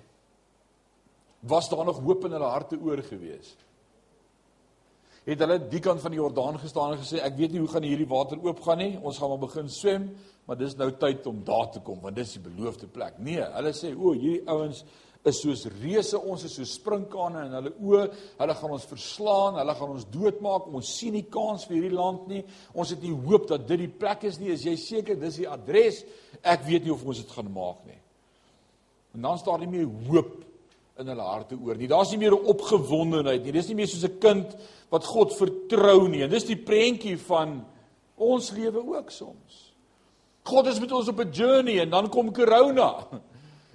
Was 1.40 1.70
daar 1.70 1.86
nog 1.86 2.00
hoop 2.04 2.26
in 2.26 2.36
hulle 2.36 2.52
harte 2.52 2.80
oor 2.84 3.02
gewees? 3.04 3.56
Het 5.24 5.40
hulle 5.44 5.60
die 5.70 5.82
kant 5.84 6.02
van 6.02 6.12
die 6.12 6.20
Jordaan 6.20 6.58
gestaan 6.60 6.96
en 6.96 7.02
gesê 7.02 7.20
ek 7.24 7.36
weet 7.38 7.54
nie 7.54 7.62
hoe 7.62 7.70
gaan 7.70 7.86
hierdie 7.86 8.08
water 8.10 8.40
oopgaan 8.42 8.82
nie, 8.82 8.94
ons 8.98 9.20
gaan 9.20 9.30
maar 9.34 9.44
begin 9.44 9.70
swem, 9.70 10.08
maar 10.48 10.58
dis 10.58 10.74
nou 10.80 10.90
tyd 10.98 11.28
om 11.30 11.44
daar 11.46 11.70
te 11.72 11.84
kom 11.86 12.00
want 12.02 12.18
dis 12.18 12.34
die 12.38 12.44
beloofde 12.48 12.90
plek. 12.90 13.20
Nee, 13.22 13.44
hulle 13.56 13.76
sê 13.78 13.94
o, 13.94 14.16
hierdie 14.16 14.48
ouens 14.50 14.82
is 15.28 15.42
soos 15.44 15.66
reuse, 15.82 16.18
ons 16.18 16.46
is 16.48 16.54
soos 16.56 16.74
sprinkane 16.80 17.44
in 17.50 17.56
hulle 17.58 17.72
oë. 17.84 18.04
Hulle 18.40 18.56
gaan 18.56 18.76
ons 18.76 18.88
verslaan, 18.88 19.60
hulle 19.60 19.76
gaan 19.76 19.96
ons 19.98 20.08
doodmaak. 20.12 20.70
Ons 20.80 20.94
sien 20.96 21.14
nie 21.16 21.26
kans 21.32 21.66
vir 21.68 21.76
hierdie 21.76 21.96
land 21.96 22.30
nie. 22.32 22.44
Ons 22.72 22.94
het 22.96 23.04
nie 23.04 23.12
hoop 23.28 23.50
dat 23.52 23.68
dit 23.68 23.84
die 23.84 23.92
plek 23.92 24.24
is 24.30 24.40
nie. 24.40 24.54
Is 24.56 24.64
jy 24.68 24.78
seker 24.80 25.20
dis 25.20 25.42
die 25.42 25.50
adres? 25.50 26.06
Ek 26.40 26.64
weet 26.68 26.88
nie 26.88 26.96
of 26.96 27.04
ons 27.04 27.20
dit 27.20 27.36
gaan 27.36 27.52
maak 27.52 27.84
nie. 27.90 28.00
En 29.18 29.28
dan 29.28 29.42
staan 29.42 29.66
nie 29.66 29.74
meer 29.74 29.92
hoop 30.08 30.38
in 31.00 31.08
hulle 31.08 31.24
harte 31.24 31.56
oor 31.56 31.78
nie. 31.80 31.88
Daar's 31.88 32.12
nie 32.12 32.20
meer 32.20 32.36
'n 32.36 32.46
opgewondenheid 32.52 33.44
nie. 33.44 33.52
Dis 33.52 33.68
nie 33.68 33.76
meer 33.76 33.88
soos 33.88 34.04
'n 34.04 34.20
kind 34.20 34.56
wat 34.90 35.06
God 35.06 35.34
vertrou 35.34 36.08
nie. 36.08 36.24
En 36.24 36.30
dis 36.30 36.44
die 36.44 36.58
prentjie 36.58 37.18
van 37.18 37.66
ons 38.18 38.52
lewe 38.52 38.84
ook 38.98 39.12
soms. 39.12 39.74
God 40.44 40.68
is 40.68 40.80
met 40.80 40.92
ons 40.92 41.08
op 41.08 41.20
'n 41.20 41.32
journey 41.32 41.80
en 41.80 41.90
dan 41.90 42.10
kom 42.10 42.34
corona. 42.34 43.08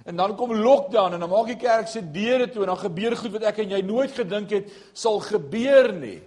En 0.05 0.15
dan 0.15 0.35
kom 0.35 0.53
lockdown 0.53 1.13
en 1.13 1.19
dan 1.19 1.29
maak 1.29 1.47
die 1.47 1.55
kerk 1.55 1.87
se 1.87 2.11
deure 2.11 2.49
toe 2.49 2.61
en 2.61 2.67
dan 2.67 2.77
gebeur 2.77 3.15
goed 3.17 3.31
wat 3.31 3.41
ek 3.41 3.57
en 3.57 3.69
jy 3.69 3.81
nooit 3.81 4.11
gedink 4.11 4.49
het 4.49 4.71
sal 4.93 5.19
gebeur 5.19 5.93
nie. 5.93 6.21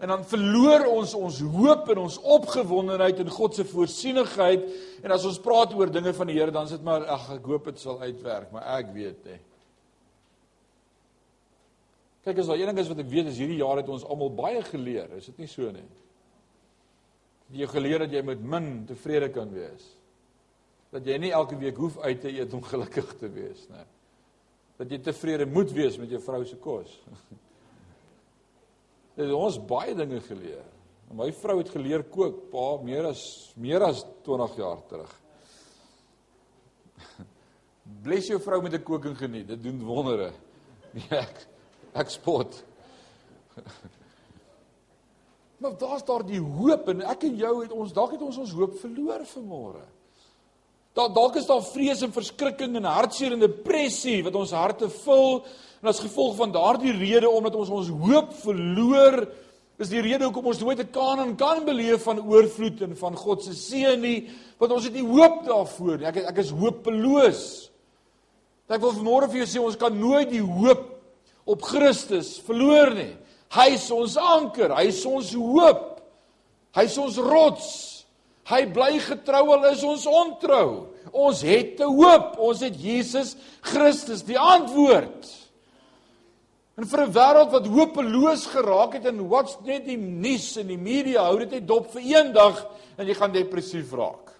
En 0.00 0.08
dan 0.08 0.24
verloor 0.24 0.86
ons 0.86 1.14
ons 1.14 1.40
hoop 1.40 1.90
en 1.92 1.98
ons 1.98 2.18
opgewondenheid 2.18 3.18
in 3.18 3.28
God 3.28 3.54
se 3.54 3.64
voorsienigheid 3.64 4.64
en 5.02 5.10
as 5.10 5.24
ons 5.28 5.38
praat 5.38 5.74
oor 5.74 5.92
dinge 5.92 6.14
van 6.16 6.26
die 6.26 6.38
Here 6.38 6.50
dan 6.50 6.68
sit 6.68 6.82
maar 6.82 7.04
ag 7.04 7.30
ek 7.36 7.44
hoop 7.44 7.68
dit 7.68 7.78
sal 7.78 8.00
uitwerk, 8.00 8.48
maar 8.52 8.64
ek 8.78 8.94
weet 8.94 9.28
nie. 9.28 9.40
Kyk 12.26 12.40
as 12.42 12.48
daar 12.50 12.58
een 12.58 12.72
ding 12.72 12.80
is 12.82 12.90
wat 12.90 13.04
ek 13.04 13.12
weet 13.12 13.30
is 13.30 13.38
hierdie 13.38 13.60
jaar 13.60 13.78
het 13.78 13.90
ons 13.92 14.04
almal 14.04 14.32
baie 14.34 14.64
geleer, 14.66 15.12
is 15.14 15.28
dit 15.30 15.44
nie 15.44 15.50
so 15.50 15.70
nie? 15.70 15.86
Jy 17.54 17.68
geleer 17.70 18.02
dat 18.02 18.16
jy 18.16 18.24
met 18.26 18.42
min 18.42 18.80
tevrede 18.88 19.28
kan 19.30 19.52
wees 19.54 19.84
dat 20.96 21.06
jy 21.06 21.18
nie 21.20 21.34
elke 21.34 21.58
week 21.60 21.76
hoef 21.80 21.98
uit 22.04 22.22
te 22.22 22.32
eet 22.32 22.54
om 22.56 22.64
gelukkig 22.64 23.10
te 23.20 23.28
wees 23.32 23.66
nie. 23.72 23.84
Dat 24.80 24.92
jy 24.92 25.00
tevrede 25.04 25.48
moet 25.48 25.72
wees 25.76 25.98
met 26.00 26.12
jou 26.12 26.20
vrou 26.24 26.42
se 26.46 26.56
kos. 26.62 26.94
Dit 29.16 29.32
ons 29.32 29.58
baie 29.68 29.94
dinge 29.96 30.20
geleer. 30.24 30.64
My 31.16 31.30
vrou 31.38 31.60
het 31.60 31.70
geleer 31.72 32.02
kook, 32.12 32.48
pa, 32.52 32.66
meer 32.84 33.08
as 33.12 33.22
meer 33.60 33.84
as 33.86 34.02
20 34.26 34.58
jaar 34.60 34.82
terug. 34.90 35.12
Bless 38.04 38.32
jou 38.32 38.40
vrou 38.42 38.60
met 38.62 38.74
'n 38.74 38.82
koking 38.82 39.16
geniet. 39.16 39.48
Dit 39.48 39.62
doen 39.62 39.84
wondere. 39.84 40.32
Nee, 40.92 41.20
ek 41.24 41.46
ek 41.96 42.10
spot. 42.10 42.64
Maar 45.56 45.78
daar's 45.80 46.04
daar 46.04 46.20
die 46.26 46.40
hoop 46.40 46.88
en 46.92 46.98
ek 47.08 47.22
en 47.24 47.36
jou 47.40 47.52
het 47.62 47.70
ons 47.72 47.92
dalk 47.96 48.10
het 48.12 48.20
ons 48.22 48.36
ons 48.42 48.50
hoop 48.58 48.74
verloor 48.76 49.22
vanmôre. 49.24 49.84
Daar 50.96 51.12
dalk 51.12 51.38
is 51.40 51.48
daar 51.48 51.64
vrees 51.64 52.02
en 52.04 52.12
verskrikking 52.12 52.76
en 52.76 52.88
hartseer 52.88 53.32
en 53.32 53.40
depressie 53.40 54.22
wat 54.24 54.36
ons 54.36 54.52
harte 54.56 54.90
vul 55.02 55.40
en 55.80 55.88
as 55.88 56.00
gevolg 56.04 56.36
van 56.36 56.52
daardie 56.52 56.92
rede 56.96 57.28
omdat 57.28 57.56
ons 57.56 57.72
ons 57.72 57.88
hoop 58.04 58.32
verloor 58.42 59.22
is 59.76 59.92
die 59.92 60.00
rede 60.00 60.24
hoekom 60.24 60.48
ons 60.52 60.60
nooit 60.60 60.80
'n 60.80 60.90
Kanaan 60.92 61.36
kan 61.36 61.64
beleef 61.64 62.02
van 62.04 62.20
oorvloed 62.20 62.80
en 62.82 62.96
van 62.96 63.16
God 63.16 63.42
se 63.44 63.52
seën 63.52 64.00
nie 64.00 64.28
want 64.58 64.72
ons 64.72 64.84
het 64.84 64.92
nie 64.92 65.04
hoop 65.04 65.44
daarvoor 65.44 65.98
nie 65.98 66.06
ek 66.06 66.16
ek 66.16 66.38
is 66.38 66.50
hopeloos 66.50 67.70
ek 68.68 68.80
wil 68.80 68.92
vanmôre 68.92 69.28
vir 69.28 69.44
jou 69.44 69.46
sê 69.46 69.64
ons 69.64 69.76
kan 69.76 69.92
nooit 69.92 70.30
die 70.30 70.44
hoop 70.44 70.95
op 71.46 71.62
Christus 71.62 72.36
verloor 72.46 72.94
nie 72.94 73.14
hy 73.56 73.68
is 73.78 73.90
ons 73.94 74.16
anker 74.18 74.74
hy 74.74 74.88
is 74.90 75.04
ons 75.06 75.32
hoop 75.34 76.02
hy 76.76 76.84
is 76.84 76.98
ons 76.98 77.18
rots 77.22 77.96
Hy 78.46 78.62
bly 78.70 79.00
getrou 79.02 79.48
al 79.56 79.64
is 79.72 79.82
ons 79.86 80.04
ontrou. 80.06 80.94
Ons 81.10 81.42
het 81.42 81.80
'n 81.80 81.90
hoop. 81.90 82.38
Ons 82.38 82.60
het 82.60 82.76
Jesus 82.78 83.36
Christus, 83.60 84.22
die 84.22 84.38
antwoord. 84.38 85.26
En 86.78 86.84
vir 86.84 87.00
'n 87.00 87.12
wêreld 87.12 87.50
wat 87.50 87.66
hopeloos 87.66 88.46
geraak 88.46 88.92
het 88.94 89.06
en 89.06 89.28
wat's 89.28 89.56
net 89.64 89.84
die 89.84 89.96
nuus 89.96 90.56
en 90.56 90.66
die 90.66 90.78
media 90.78 91.24
hou 91.24 91.38
dit 91.38 91.50
net 91.50 91.66
dop 91.66 91.90
vir 91.90 92.02
een 92.02 92.32
dag 92.32 92.66
en 92.96 93.06
jy 93.06 93.14
gaan 93.14 93.32
depressief 93.32 93.92
raak. 93.92 94.30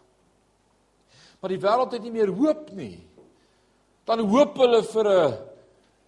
Maar 1.40 1.49
die 1.49 1.61
wêreld 1.61 1.92
het 1.92 2.03
nie 2.03 2.12
meer 2.12 2.31
hoop 2.31 2.71
nie. 2.73 3.01
Dan 4.05 4.21
hoop 4.21 4.57
hulle 4.57 4.83
vir 4.83 5.05
'n 5.05 5.38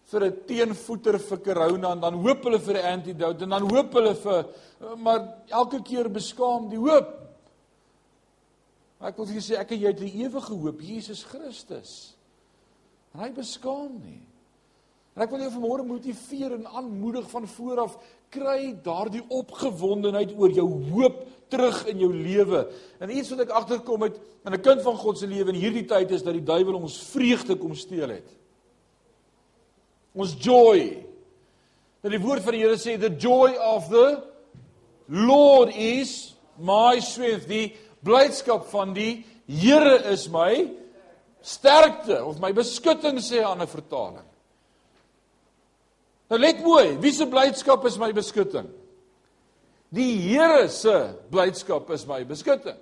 vir 0.08 0.24
'n 0.24 0.36
teenvoeter 0.46 1.18
vir 1.18 1.38
corona 1.38 1.92
en 1.92 2.00
dan 2.00 2.14
hoop 2.14 2.44
hulle 2.44 2.58
vir 2.58 2.76
'n 2.76 2.86
antidote 2.94 3.44
en 3.44 3.50
dan 3.50 3.68
hoop 3.70 3.92
hulle 3.92 4.14
vir 4.14 4.46
maar 4.96 5.34
elke 5.48 5.82
keer 5.82 6.08
beskaam 6.10 6.68
die 6.68 6.78
hoop. 6.78 7.08
Maar 8.98 9.10
ek 9.10 9.16
wil 9.16 9.26
vir 9.26 9.34
julle 9.34 9.46
sê 9.46 9.58
ek 9.60 9.72
en 9.72 9.80
jy 9.80 9.86
het 9.86 10.00
die 10.00 10.24
ewige 10.24 10.54
hoop, 10.54 10.80
Jesus 10.80 11.24
Christus. 11.24 12.16
En 13.14 13.20
hy 13.20 13.30
beskaam 13.30 14.00
nie. 14.02 14.22
En 15.14 15.22
ek 15.22 15.30
wil 15.30 15.40
jou 15.40 15.50
vanmôre 15.50 15.84
motiveer 15.86 16.52
en 16.54 16.66
aanmoedig 16.66 17.28
van 17.30 17.46
vooraf 17.46 17.98
kry 18.30 18.76
daardie 18.84 19.24
opgewondenheid 19.28 20.34
oor 20.38 20.50
jou 20.50 20.66
hoop 20.92 21.24
terug 21.50 21.86
in 21.90 21.98
jou 21.98 22.12
lewe. 22.14 22.68
En 23.00 23.10
iets 23.10 23.30
wat 23.34 23.40
ek 23.40 23.50
agterkom 23.50 24.02
het 24.02 24.20
in 24.46 24.54
'n 24.54 24.62
kind 24.62 24.82
van 24.82 24.96
God 24.96 25.18
se 25.18 25.26
lewe 25.26 25.48
in 25.50 25.60
hierdie 25.60 25.84
tyd 25.84 26.10
is 26.10 26.22
dat 26.22 26.34
die 26.34 26.44
duiwel 26.44 26.74
ons 26.74 26.98
vreugde 27.10 27.56
kom 27.56 27.74
steel 27.74 28.08
het. 28.08 28.28
Ons 30.18 30.34
joy. 30.42 30.88
Dat 32.02 32.14
die 32.14 32.22
woord 32.22 32.42
van 32.42 32.56
die 32.56 32.64
Here 32.64 32.78
sê 32.78 32.96
the 32.98 33.12
joy 33.14 33.54
of 33.62 33.88
the 33.92 34.22
Lord 35.08 35.70
is 35.74 36.34
my 36.58 36.98
strength. 37.02 37.46
Die 37.50 37.76
blydskap 38.04 38.66
van 38.72 38.94
die 38.96 39.22
Here 39.48 39.96
is 40.10 40.26
my 40.30 40.66
sterkte 41.42 42.18
of 42.20 42.42
my 42.42 42.50
beskutting 42.52 43.22
sê 43.22 43.44
aan 43.46 43.62
'n 43.62 43.70
vertaling. 43.70 44.26
Nou 46.28 46.38
let 46.40 46.60
mooi, 46.60 46.98
wie 47.00 47.12
se 47.12 47.24
blydskap 47.24 47.86
is 47.86 47.96
my 47.98 48.12
beskutting? 48.12 48.68
Die 49.90 50.18
Here 50.20 50.68
se 50.68 51.14
blydskap 51.30 51.90
is 51.90 52.06
my 52.06 52.24
beskutting. 52.24 52.76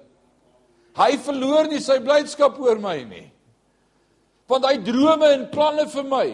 Hy 0.97 1.17
verloor 1.17 1.69
nie 1.69 1.81
sy 1.81 2.01
blydskap 2.01 2.59
oor 2.59 2.81
my 2.81 3.05
nie. 3.05 3.31
Want 4.49 4.65
hy 4.65 4.77
drome 4.79 5.29
en 5.35 5.51
planne 5.51 5.87
vir 5.93 6.05
my 6.05 6.27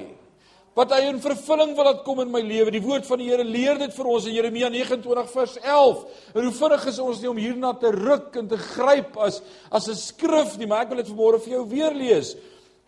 wat 0.78 0.92
hy 0.94 1.02
in 1.10 1.20
vervulling 1.20 1.74
wil 1.76 1.86
laat 1.88 2.00
kom 2.06 2.22
in 2.22 2.30
my 2.32 2.40
lewe. 2.44 2.72
Die 2.72 2.82
woord 2.84 3.04
van 3.08 3.20
die 3.20 3.28
Here 3.28 3.44
leer 3.44 3.80
dit 3.80 3.92
vir 3.92 4.08
ons 4.08 4.28
in 4.28 4.36
Jeremia 4.38 4.70
29 4.72 5.28
vers 5.34 5.58
11. 5.60 6.06
En 6.32 6.46
hoe 6.46 6.54
vinnig 6.56 6.86
is 6.92 7.00
ons 7.04 7.20
nie 7.20 7.30
om 7.32 7.40
hierna 7.40 7.74
te 7.80 7.92
ruk 7.92 8.38
en 8.40 8.48
te 8.48 8.60
gryp 8.60 9.18
as 9.20 9.42
as 9.70 9.88
'n 9.88 9.94
skrif 9.94 10.56
nie, 10.58 10.66
maar 10.66 10.82
ek 10.82 10.88
wil 10.88 11.02
dit 11.02 11.12
vanmôre 11.12 11.42
vir 11.44 11.52
jou 11.52 11.64
weer 11.68 11.92
lees. 11.92 12.36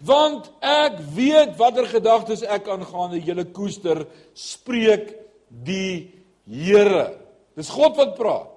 Want 0.00 0.50
ek 0.60 0.98
weet 1.14 1.56
watter 1.56 1.86
gedagtes 1.86 2.42
ek 2.42 2.68
aangaande 2.68 3.20
julle 3.20 3.44
koester, 3.44 4.06
spreek 4.34 5.14
die 5.48 6.10
Here. 6.46 7.16
Dis 7.56 7.70
God 7.70 7.96
wat 7.96 8.16
praat. 8.16 8.50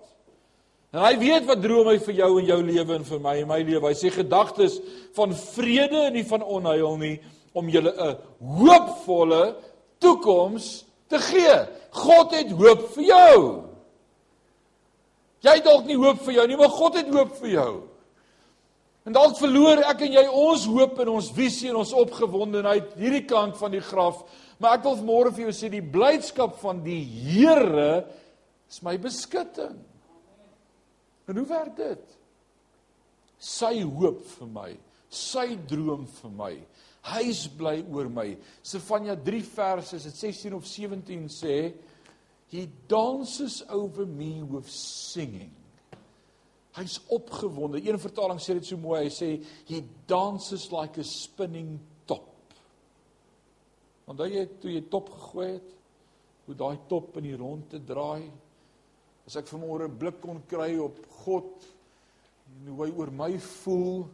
En 0.91 0.99
hy 1.03 1.17
weet 1.19 1.45
wat 1.45 1.61
droom 1.61 1.87
hy 1.87 1.97
vir 1.99 2.13
jou 2.13 2.39
en 2.39 2.45
jou 2.45 2.61
lewe 2.63 2.95
en 2.95 3.03
vir 3.03 3.19
my 3.19 3.35
en 3.41 3.47
my 3.47 3.59
lewe. 3.61 3.87
Hy 3.87 3.93
sê 3.93 4.09
gedagtes 4.11 4.79
van 5.15 5.33
vrede 5.33 6.07
en 6.07 6.13
nie 6.13 6.23
van 6.23 6.43
onheil 6.43 6.97
nie 6.97 7.19
om 7.57 7.69
julle 7.69 7.93
'n 7.93 8.17
hoopvolle 8.39 9.55
toekoms 9.99 10.85
te 11.09 11.19
gee. 11.19 11.57
God 11.91 12.31
het 12.35 12.51
hoop 12.51 12.89
vir 12.95 13.03
jou. 13.03 13.63
Jy 15.45 15.59
dalk 15.63 15.85
nie 15.85 15.97
hoop 15.97 16.19
vir 16.25 16.33
jou 16.33 16.47
nie, 16.47 16.57
maar 16.57 16.73
God 16.73 16.97
het 16.99 17.09
hoop 17.13 17.35
vir 17.41 17.49
jou. 17.49 17.73
En 19.07 19.15
dalk 19.15 19.37
verloor 19.39 19.85
ek 19.87 20.01
en 20.03 20.15
jy 20.17 20.25
ons 20.27 20.65
hoop 20.67 20.97
en 20.99 21.13
ons 21.13 21.31
visie 21.31 21.69
en 21.71 21.79
ons 21.79 21.93
opgewondenheid 21.95 22.97
hierdie 22.99 23.23
kant 23.29 23.55
van 23.55 23.71
die 23.71 23.83
graf, 23.83 24.19
maar 24.59 24.75
ek 24.75 24.83
wil 24.83 24.97
môre 25.07 25.31
vir 25.31 25.45
jou 25.45 25.53
sê 25.55 25.69
die 25.71 25.83
blydskap 25.83 26.57
van 26.59 26.81
die 26.83 26.99
Here 27.05 28.03
is 28.67 28.81
my 28.83 28.97
beskutting. 28.99 29.77
En 31.27 31.39
hoe 31.39 31.47
werk 31.47 31.77
dit? 31.77 32.03
Sy 33.39 33.77
hoop 33.85 34.25
vir 34.33 34.51
my, 34.51 34.69
sy 35.13 35.53
droom 35.69 36.03
vir 36.19 36.33
my. 36.35 36.53
Hy 37.07 37.23
is 37.31 37.45
bly 37.47 37.79
oor 37.87 38.09
my. 38.11 38.33
Sefanja 38.65 39.15
3 39.15 39.41
verse, 39.47 39.99
dit 40.03 40.15
16 40.15 40.55
of 40.57 40.65
17 40.67 41.29
sê, 41.31 41.57
he 42.51 42.67
dances 42.87 43.63
over 43.69 44.05
me 44.05 44.43
with 44.43 44.67
singing. 44.69 45.51
Hy's 46.77 46.99
opgewonde. 47.09 47.81
Een 47.81 47.99
vertaling 47.99 48.39
sê 48.43 48.57
dit 48.57 48.67
so 48.67 48.77
mooi. 48.77 49.05
Hy 49.07 49.13
sê 49.13 49.29
he 49.69 49.81
dances 50.07 50.67
like 50.71 51.01
a 51.01 51.05
spinning 51.07 51.77
top. 52.09 52.27
Want 54.07 54.21
jy 54.29 54.45
toe 54.61 54.75
jy 54.75 54.83
top 54.91 55.09
gegooi 55.15 55.47
het, 55.55 55.73
hoe 56.47 56.55
daai 56.55 56.77
top 56.87 57.17
in 57.19 57.27
die 57.27 57.39
rondte 57.39 57.81
draai. 57.83 58.29
As 59.27 59.35
ek 59.35 59.49
vanmôre 59.49 59.87
'n 59.87 59.97
blik 59.99 60.21
kon 60.21 60.39
kry 60.47 60.77
op 60.79 61.01
God 61.25 61.65
en 62.47 62.71
hoe 62.71 62.85
hy 62.85 62.91
oor 62.95 63.11
my 63.11 63.33
voel, 63.37 64.07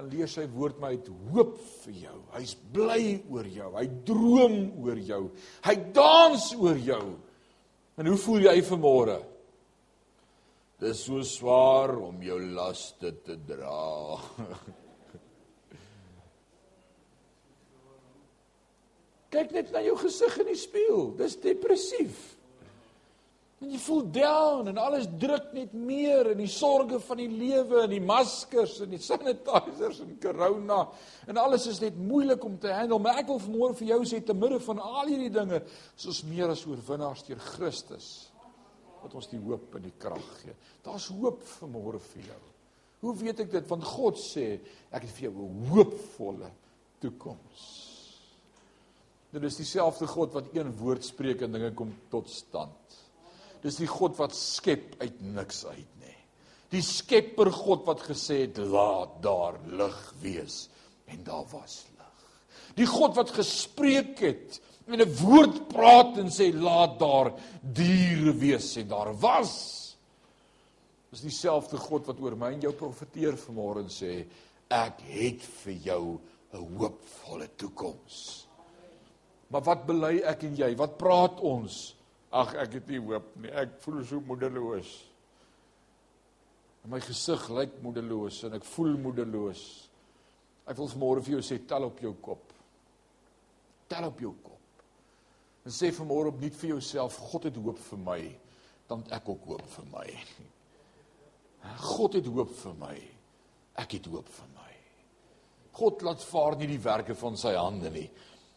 dan 0.00 0.08
lees 0.08 0.32
hy 0.40 0.46
woord 0.48 0.78
my 0.80 0.94
uit 0.96 1.08
hoop 1.28 1.58
vir 1.84 1.96
jou. 2.06 2.14
Hy's 2.32 2.54
bly 2.72 3.20
oor 3.28 3.44
jou. 3.52 3.68
Hy 3.74 3.84
droom 4.08 4.70
oor 4.80 4.96
jou. 4.96 5.28
Hy 5.66 5.74
dans 5.92 6.46
oor 6.56 6.78
jou. 6.80 7.02
En 8.00 8.08
hoe 8.08 8.16
voel 8.22 8.40
jy 8.46 8.62
vanmôre? 8.64 9.18
Dis 10.80 11.04
so 11.04 11.20
swaar 11.28 11.92
om 12.00 12.16
jou 12.24 12.40
laste 12.56 13.12
te 13.26 13.36
dra. 13.44 14.16
Kyk 19.36 19.52
net 19.52 19.68
na 19.74 19.80
jou 19.84 20.00
gesig 20.00 20.32
in 20.40 20.48
die 20.48 20.62
spieël. 20.64 21.12
Dis 21.20 21.36
depressief. 21.44 22.39
En 23.60 23.68
jy 23.68 23.78
voel 23.84 24.06
down 24.08 24.70
en 24.70 24.78
alles 24.80 25.04
druk 25.20 25.50
net 25.52 25.74
meer 25.76 26.30
in 26.32 26.38
die 26.40 26.48
sorges 26.48 27.04
van 27.04 27.18
die 27.20 27.28
lewe 27.28 27.82
en 27.82 27.92
die 27.92 28.00
maskers 28.00 28.78
en 28.80 28.94
die 28.94 29.02
sanitizers 29.04 29.98
en 30.00 30.14
corona 30.22 30.78
en 31.28 31.40
alles 31.42 31.66
is 31.68 31.82
net 31.82 31.98
moeilik 32.00 32.44
om 32.48 32.56
te 32.60 32.72
handle. 32.72 32.96
Maar 33.04 33.20
ek 33.20 33.28
wil 33.28 33.42
vanmôre 33.42 33.76
vir 33.82 33.90
jou 33.92 33.98
sê 34.08 34.22
te 34.24 34.36
midde 34.36 34.62
van 34.64 34.80
al 34.80 35.10
hierdie 35.12 35.32
dinge, 35.34 35.60
is 35.92 36.08
ons 36.08 36.22
meer 36.30 36.54
as 36.54 36.64
oorwinnaars 36.68 37.26
deur 37.28 37.42
Christus 37.50 38.08
wat 39.02 39.14
ons 39.16 39.28
die 39.28 39.40
hoop 39.40 39.76
en 39.76 39.84
die 39.84 39.96
krag 40.00 40.24
gee. 40.40 40.56
Daar's 40.84 41.10
hoop 41.12 41.44
vir 41.44 41.70
môre 41.72 42.00
vir 42.10 42.30
jou. 42.30 42.40
Hoe 43.00 43.14
weet 43.16 43.44
ek 43.44 43.52
dit? 43.52 43.68
Want 43.68 43.84
God 43.88 44.20
sê 44.20 44.46
ek 44.92 45.04
het 45.04 45.12
vir 45.18 45.28
jou 45.28 45.44
'n 45.44 45.68
hoopvolle 45.70 46.50
toekoms. 47.00 47.62
Dit 49.32 49.44
is 49.44 49.56
dieselfde 49.56 50.06
God 50.06 50.32
wat 50.32 50.54
een 50.54 50.72
woord 50.76 51.04
spreek 51.04 51.42
en 51.42 51.52
dinge 51.52 51.72
kom 51.74 51.92
tot 52.10 52.28
stand. 52.28 52.99
Dis 53.62 53.76
die 53.76 53.88
God 53.90 54.16
wat 54.18 54.34
skep 54.36 54.96
uit 55.00 55.20
niks 55.20 55.64
uit 55.68 55.90
nê. 56.00 56.14
Die 56.70 56.82
Skepper 56.86 57.50
God 57.52 57.84
wat 57.88 58.04
gesê 58.06 58.44
het 58.46 58.60
laat 58.62 59.18
daar 59.24 59.58
lig 59.66 60.00
wees 60.22 60.68
en 61.10 61.24
daar 61.26 61.46
was 61.50 61.82
lig. 61.96 62.26
Die 62.78 62.86
God 62.86 63.16
wat 63.18 63.34
gespreek 63.34 64.20
het 64.22 64.60
en 64.86 65.00
'n 65.00 65.16
woord 65.22 65.68
praat 65.68 66.18
en 66.18 66.30
sê 66.30 66.52
laat 66.54 66.98
daar 66.98 67.32
diere 67.62 68.32
wees 68.32 68.76
en 68.76 68.88
daar 68.88 69.14
was. 69.18 69.96
Dis 71.10 71.20
dieselfde 71.20 71.76
God 71.76 72.06
wat 72.06 72.20
oor 72.20 72.36
my 72.36 72.52
en 72.52 72.60
jou 72.60 72.72
profeteer 72.72 73.36
vanmôre 73.36 73.82
en 73.82 73.90
sê 73.90 74.26
ek 74.70 75.00
het 75.00 75.42
vir 75.64 75.74
jou 75.74 76.20
'n 76.52 76.78
hoopvolle 76.78 77.48
toekoms. 77.56 78.46
Maar 79.48 79.62
wat 79.62 79.86
bely 79.86 80.20
ek 80.24 80.42
en 80.42 80.56
jy? 80.56 80.76
Wat 80.76 80.96
praat 80.96 81.40
ons? 81.40 81.96
Ag 82.30 82.54
ek 82.62 82.76
het 82.78 82.90
nie 82.90 83.00
hoop 83.02 83.32
nie. 83.42 83.50
Ek 83.50 83.78
voel 83.82 84.04
so 84.06 84.22
moedeloos. 84.22 84.90
En 86.84 86.94
my 86.94 87.00
gesig 87.04 87.48
lyk 87.52 87.80
moedeloos 87.84 88.44
en 88.46 88.54
ek 88.60 88.66
voel 88.70 88.94
moedeloos. 89.00 89.64
Ek 90.70 90.78
wil 90.78 90.90
vanmôre 90.92 91.24
vir 91.26 91.36
jou 91.36 91.42
sê 91.44 91.58
tel 91.68 91.88
op 91.88 91.98
jou 92.00 92.12
kop. 92.22 92.54
Tel 93.90 94.06
op 94.06 94.22
jou 94.22 94.32
kop. 94.44 94.84
En 95.66 95.74
sê 95.74 95.90
vanmôre 95.92 96.30
opnuut 96.30 96.56
vir 96.56 96.72
jouself, 96.76 97.18
God 97.32 97.50
het 97.50 97.58
hoop 97.60 97.80
vir 97.90 98.00
my, 98.06 98.20
dan 98.88 99.02
ek 99.12 99.28
ook 99.28 99.50
hoop 99.50 99.66
vir 99.74 99.90
my. 99.92 100.06
God 101.90 102.16
het 102.16 102.30
hoop 102.30 102.54
vir 102.62 102.78
my. 102.80 102.96
Ek 103.82 103.98
het 103.98 104.08
hoop 104.08 104.30
vir 104.38 104.48
my. 104.54 104.68
God 105.80 106.02
laat 106.06 106.24
vaar 106.24 106.56
nie 106.60 106.68
die 106.70 106.80
werke 106.82 107.14
van 107.18 107.36
sy 107.40 107.52
hande 107.56 107.92
nie. 107.92 108.06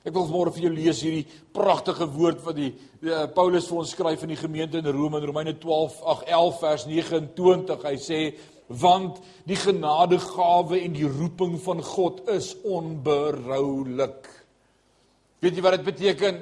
Ek 0.03 0.11
wil 0.11 0.25
môre 0.27 0.51
vir 0.51 0.65
jou 0.65 0.71
lees 0.73 0.99
hierdie 0.99 1.27
pragtige 1.55 2.09
woord 2.11 2.41
wat 2.43 2.57
die, 2.57 2.73
die 2.99 3.11
uh, 3.11 3.23
Paulus 3.31 3.69
vir 3.69 3.77
ons 3.79 3.93
skryf 3.95 4.25
in 4.25 4.33
die 4.33 4.39
gemeente 4.39 4.81
in 4.81 4.89
Rome 4.91 5.21
in 5.21 5.27
Romeine 5.29 5.53
12 5.61 6.01
ag 6.11 6.25
11 6.27 6.57
vers 6.59 6.83
29. 6.89 7.85
Hy 7.87 7.93
sê 8.03 8.19
want 8.67 9.21
die 9.47 9.57
genadegawe 9.59 10.79
en 10.79 10.97
die 10.97 11.07
roeping 11.07 11.55
van 11.63 11.83
God 11.87 12.19
is 12.33 12.51
onberoulik. 12.67 14.27
Weet 15.43 15.55
jy 15.55 15.63
wat 15.63 15.77
dit 15.77 15.87
beteken? 15.87 16.41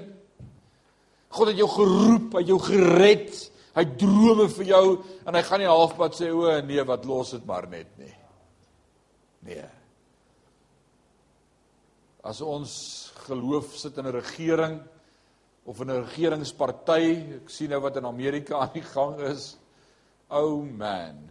God 1.32 1.52
het 1.52 1.62
jou 1.62 1.70
geroep, 1.72 2.34
hy 2.34 2.42
het 2.44 2.52
jou 2.52 2.60
gered. 2.66 3.36
Hy 3.78 3.86
drome 4.02 4.50
vir 4.52 4.72
jou 4.74 4.86
en 5.24 5.38
hy 5.38 5.44
gaan 5.48 5.62
nie 5.64 5.70
halfpad 5.70 6.18
sê 6.18 6.32
o 6.34 6.50
nee, 6.66 6.84
wat 6.88 7.06
los 7.08 7.36
dit 7.38 7.46
maar 7.48 7.70
net 7.72 7.94
nie. 8.02 8.16
Nee. 9.48 9.70
As 12.24 12.42
ons 12.42 13.12
geloof 13.28 13.76
sit 13.78 13.98
in 13.98 14.06
'n 14.06 14.14
regering 14.14 14.80
of 15.66 15.82
in 15.82 15.90
'n 15.90 16.06
regeringsparty, 16.06 17.36
ek 17.42 17.50
sien 17.50 17.70
nou 17.70 17.82
wat 17.82 17.98
in 17.98 18.06
Amerika 18.06 18.58
aan 18.62 18.74
die 18.74 18.86
gang 18.86 19.20
is. 19.20 19.58
Oh 20.30 20.64
man. 20.64 21.30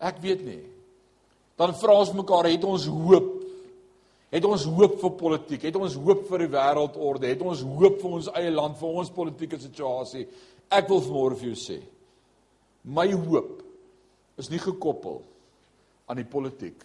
Ek 0.00 0.18
weet 0.20 0.44
nie. 0.44 0.64
Dan 1.56 1.74
vra 1.74 1.92
ons 1.98 2.12
mekaar, 2.12 2.44
het 2.44 2.64
ons 2.64 2.86
hoop 2.86 3.40
Het 4.30 4.46
ons 4.46 4.64
hoop 4.70 5.00
vir 5.02 5.14
politiek? 5.18 5.64
Het 5.66 5.76
ons 5.76 5.96
hoop 5.98 6.22
vir 6.28 6.44
die 6.44 6.52
wêreldorde? 6.52 7.26
Het 7.32 7.40
ons 7.42 7.64
hoop 7.66 7.96
vir 7.98 8.12
ons 8.20 8.28
eie 8.38 8.52
land, 8.54 8.76
vir 8.78 8.98
ons 9.02 9.10
politieke 9.10 9.58
situasie? 9.58 10.22
Ek 10.70 10.86
wil 10.90 11.02
vanmôre 11.02 11.38
vir 11.40 11.50
jou 11.50 11.58
sê, 11.58 11.80
my 12.86 13.08
hoop 13.10 13.58
is 14.38 14.48
nie 14.52 14.60
gekoppel 14.62 15.18
aan 16.06 16.20
die 16.20 16.28
politiek 16.30 16.78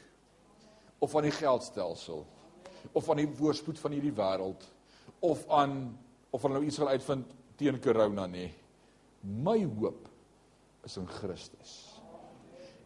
of 1.06 1.14
aan 1.16 1.28
die 1.30 1.36
geldstelsel 1.38 2.24
of 2.94 3.10
aan 3.10 3.24
die 3.24 3.32
voorspoed 3.38 3.80
van 3.80 3.96
hierdie 3.96 4.16
wêreld 4.16 4.66
of 5.26 5.46
aan 5.50 5.98
of 6.30 6.44
hulle 6.44 6.60
nou 6.60 6.66
iets 6.68 6.80
wil 6.82 6.92
uitvind 6.92 7.32
teen 7.56 7.80
corona 7.82 8.26
nie. 8.28 8.50
My 9.24 9.62
hoop 9.64 10.10
is 10.86 10.98
in 11.00 11.08
Christus. 11.08 11.76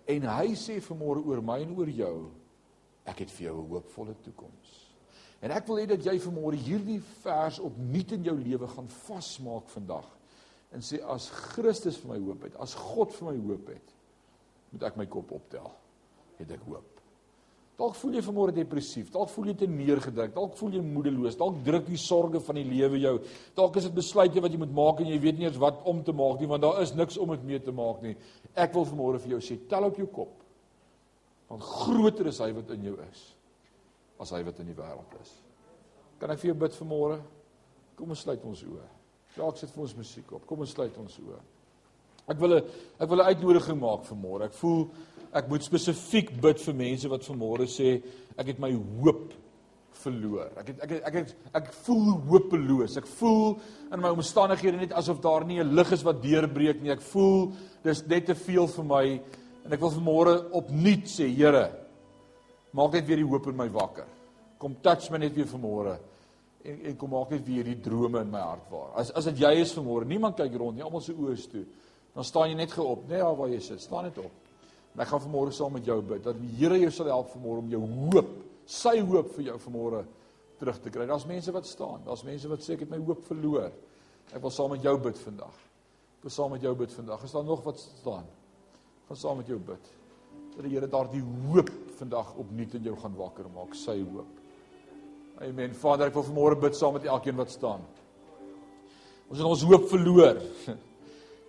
En 0.10 0.26
hy 0.30 0.54
sê 0.58 0.78
vanmôre 0.82 1.24
oor 1.26 1.42
my 1.46 1.60
en 1.64 1.74
oor 1.78 1.90
jou 1.90 2.16
ek 3.10 3.26
het 3.26 3.32
vir 3.32 3.50
jou 3.50 3.58
'n 3.62 3.70
hoopvolle 3.70 4.16
toekoms. 4.22 4.70
En 5.42 5.52
ek 5.52 5.68
wil 5.68 5.78
hê 5.78 5.86
dat 5.88 6.04
jy 6.06 6.20
vanmôre 6.20 6.56
hierdie 6.56 7.00
vers 7.24 7.60
opnuut 7.60 8.12
in 8.12 8.24
jou 8.24 8.38
lewe 8.38 8.68
gaan 8.68 8.88
vasmaak 8.88 9.70
vandag 9.70 10.06
en 10.72 10.82
sê 10.82 11.02
as 11.02 11.30
Christus 11.30 11.98
vir 11.98 12.12
my 12.12 12.20
hoop 12.26 12.44
het, 12.44 12.56
as 12.56 12.76
God 12.76 13.14
vir 13.14 13.32
my 13.32 13.38
hoop 13.48 13.68
het, 13.68 13.94
moet 14.72 14.84
ek 14.84 14.98
my 14.98 15.06
kop 15.06 15.32
optel. 15.32 15.72
Het 16.38 16.52
ek 16.52 16.62
hoop. 16.68 16.99
Dalk 17.80 17.96
voel 17.96 18.18
jy 18.18 18.22
vanmôre 18.26 18.52
depressief, 18.52 19.08
dalk 19.14 19.30
voel 19.32 19.54
jy 19.54 19.54
te 19.62 19.68
neergedruk, 19.72 20.34
dalk 20.36 20.58
voel 20.60 20.74
jy 20.76 20.82
moedeloos, 20.84 21.38
dalk 21.40 21.62
druk 21.64 21.86
die 21.88 22.00
sorges 22.02 22.44
van 22.44 22.60
die 22.60 22.66
lewe 22.68 23.00
jou. 23.00 23.14
Dalk 23.56 23.80
is 23.80 23.88
dit 23.88 23.96
besluite 23.96 24.44
wat 24.44 24.52
jy 24.52 24.60
moet 24.60 24.74
maak 24.76 25.00
en 25.00 25.08
jy 25.08 25.20
weet 25.24 25.40
nie 25.40 25.48
eens 25.48 25.60
wat 25.64 25.80
om 25.88 26.02
te 26.04 26.12
maak 26.12 26.42
nie, 26.42 26.50
want 26.52 26.66
daar 26.66 26.82
is 26.84 26.92
niks 26.98 27.16
om 27.16 27.32
dit 27.38 27.46
mee 27.48 27.62
te 27.64 27.72
maak 27.76 28.02
nie. 28.04 28.18
Ek 28.52 28.76
wil 28.76 28.88
vanmôre 28.90 29.22
vir 29.24 29.38
jou 29.38 29.40
sê, 29.48 29.56
tel 29.72 29.88
op 29.88 30.00
jou 30.02 30.10
kop. 30.12 30.34
Want 31.50 31.64
groter 31.64 32.28
is 32.30 32.42
hy 32.44 32.52
wat 32.58 32.76
in 32.76 32.90
jou 32.90 32.98
is 33.08 33.28
as 34.20 34.34
hy 34.36 34.42
wat 34.44 34.58
in 34.60 34.68
die 34.68 34.76
wêreld 34.76 35.14
is. 35.22 35.32
Kan 36.20 36.34
ek 36.34 36.42
vir 36.42 36.52
jou 36.52 36.58
bid 36.60 36.76
vanmôre? 36.76 37.22
Kom 37.96 38.12
ons 38.12 38.26
sluit 38.26 38.44
ons 38.44 38.66
oë. 38.68 38.88
Dalk 39.38 39.56
sit 39.56 39.72
vir 39.72 39.86
ons 39.86 39.96
musiek 39.96 40.36
op. 40.36 40.44
Kom 40.50 40.66
ons 40.66 40.76
sluit 40.76 41.00
ons 41.00 41.16
oë. 41.24 41.40
Ek 42.30 42.40
wil 42.40 42.58
'n 42.58 42.64
ek 43.00 43.10
wil 43.10 43.20
'n 43.20 43.30
uitnodiging 43.32 43.80
maak 43.80 44.04
vanmôre. 44.06 44.46
Ek 44.46 44.54
voel 44.54 44.90
ek 45.34 45.50
moet 45.50 45.64
spesifiek 45.64 46.42
bid 46.42 46.60
vir 46.60 46.74
mense 46.74 47.10
wat 47.10 47.22
vanmôre 47.22 47.68
sê 47.68 48.02
ek 48.38 48.48
het 48.48 48.60
my 48.60 48.72
hoop 48.74 49.34
verloor. 50.00 50.52
Ek 50.58 50.68
het 50.68 50.80
ek 50.84 50.90
het, 50.90 51.04
ek 51.04 51.14
het, 51.14 51.36
ek 51.54 51.74
voel 51.86 52.14
hopeloos. 52.30 52.98
Ek 52.98 53.08
voel 53.20 53.60
in 53.92 54.00
my 54.00 54.10
omstandighede 54.10 54.78
net 54.78 54.94
asof 54.94 55.22
daar 55.22 55.46
nie 55.46 55.60
'n 55.60 55.76
lig 55.76 55.92
is 55.92 56.04
wat 56.04 56.22
deurbreek 56.22 56.82
nie. 56.82 56.92
Ek 56.92 57.02
voel 57.02 57.52
dis 57.84 58.06
net 58.08 58.26
te 58.26 58.36
veel 58.36 58.68
vir 58.68 58.86
my 58.86 59.22
en 59.66 59.74
ek 59.74 59.80
wil 59.80 59.92
vanmôre 59.92 60.52
opnuut 60.52 61.06
sê, 61.06 61.28
Here, 61.36 61.72
maak 62.74 62.94
net 62.94 63.08
weer 63.08 63.18
die 63.18 63.28
hoop 63.28 63.48
in 63.48 63.58
my 63.58 63.68
wakker. 63.70 64.08
Kom 64.60 64.76
touch 64.82 65.10
my 65.12 65.18
net 65.18 65.36
weer 65.36 65.46
vanmôre 65.46 66.00
en 66.64 66.80
en 66.86 66.98
kom 66.98 67.10
maak 67.10 67.32
net 67.32 67.46
weer 67.46 67.64
die 67.64 67.80
drome 67.82 68.22
in 68.22 68.32
my 68.32 68.40
hart 68.40 68.70
waar. 68.72 68.92
As 68.96 69.12
as 69.12 69.26
dit 69.26 69.40
jy 69.40 69.62
is 69.62 69.74
vanmôre, 69.74 70.06
niemand 70.06 70.38
kyk 70.38 70.58
rond 70.60 70.76
nie, 70.76 70.84
almal 70.84 71.02
se 71.02 71.14
oë 71.14 71.34
is 71.34 71.48
toe. 71.48 71.66
Dan 72.20 72.28
staan 72.28 72.50
jy 72.52 72.56
net 72.60 72.74
geop, 72.76 73.06
net 73.08 73.22
daar 73.24 73.36
waar 73.40 73.48
jy 73.48 73.62
sit, 73.64 73.80
staan 73.80 74.04
net 74.10 74.18
op. 74.20 74.48
En 74.92 75.04
ek 75.06 75.08
gaan 75.08 75.22
vanmôre 75.24 75.54
saam 75.56 75.72
met 75.78 75.86
jou 75.88 75.96
bid 76.04 76.26
dat 76.26 76.36
die 76.36 76.50
Here 76.58 76.76
jou 76.82 76.90
sal 76.92 77.08
help 77.08 77.30
vanmôre 77.32 77.62
om 77.62 77.70
jou 77.72 77.80
hoop 78.10 78.34
sy 78.68 78.98
hoop 79.00 79.30
vir 79.38 79.46
jou 79.46 79.56
vanmôre 79.64 80.02
terug 80.60 80.82
te 80.84 80.92
kry. 80.92 81.06
Daar's 81.08 81.24
mense 81.30 81.54
wat 81.56 81.70
staan. 81.70 82.02
Daar's 82.04 82.26
mense 82.28 82.52
wat 82.52 82.66
sê 82.66 82.76
ek 82.76 82.84
het 82.84 82.92
my 82.92 83.00
hoop 83.08 83.22
verloor. 83.30 83.70
Ek 84.36 84.44
wil 84.44 84.52
saam 84.52 84.74
met 84.76 84.84
jou 84.84 84.98
bid 85.00 85.22
vandag. 85.22 85.62
Ek 86.18 86.28
wil 86.28 86.36
saam 86.36 86.52
met 86.58 86.68
jou 86.68 86.76
bid 86.82 86.98
vandag. 86.98 87.24
Is 87.24 87.38
daar 87.38 87.48
nog 87.48 87.64
wat 87.70 87.80
staan? 87.86 88.28
Ek 88.28 89.14
gaan 89.14 89.22
saam 89.24 89.40
met 89.40 89.54
jou 89.54 89.62
bid. 89.72 89.90
Dat 90.58 90.68
die 90.68 90.74
Here 90.76 90.92
daardie 90.92 91.24
hoop 91.24 91.72
vandag 92.02 92.36
opnuut 92.44 92.76
in 92.82 92.92
jou 92.92 92.98
gaan 93.00 93.16
wakker 93.16 93.48
maak, 93.56 93.80
sy 93.80 93.96
hoop. 94.04 94.44
Amen. 95.48 95.72
Vader, 95.72 96.12
ek 96.12 96.20
wil 96.20 96.28
vanmôre 96.34 96.60
bid 96.68 96.76
saam 96.76 97.00
met 97.00 97.08
elkeen 97.08 97.40
wat 97.40 97.56
staan. 97.56 97.88
Ons 99.32 99.40
het 99.40 99.48
ons 99.48 99.68
hoop 99.72 99.88
verloor. 99.96 100.44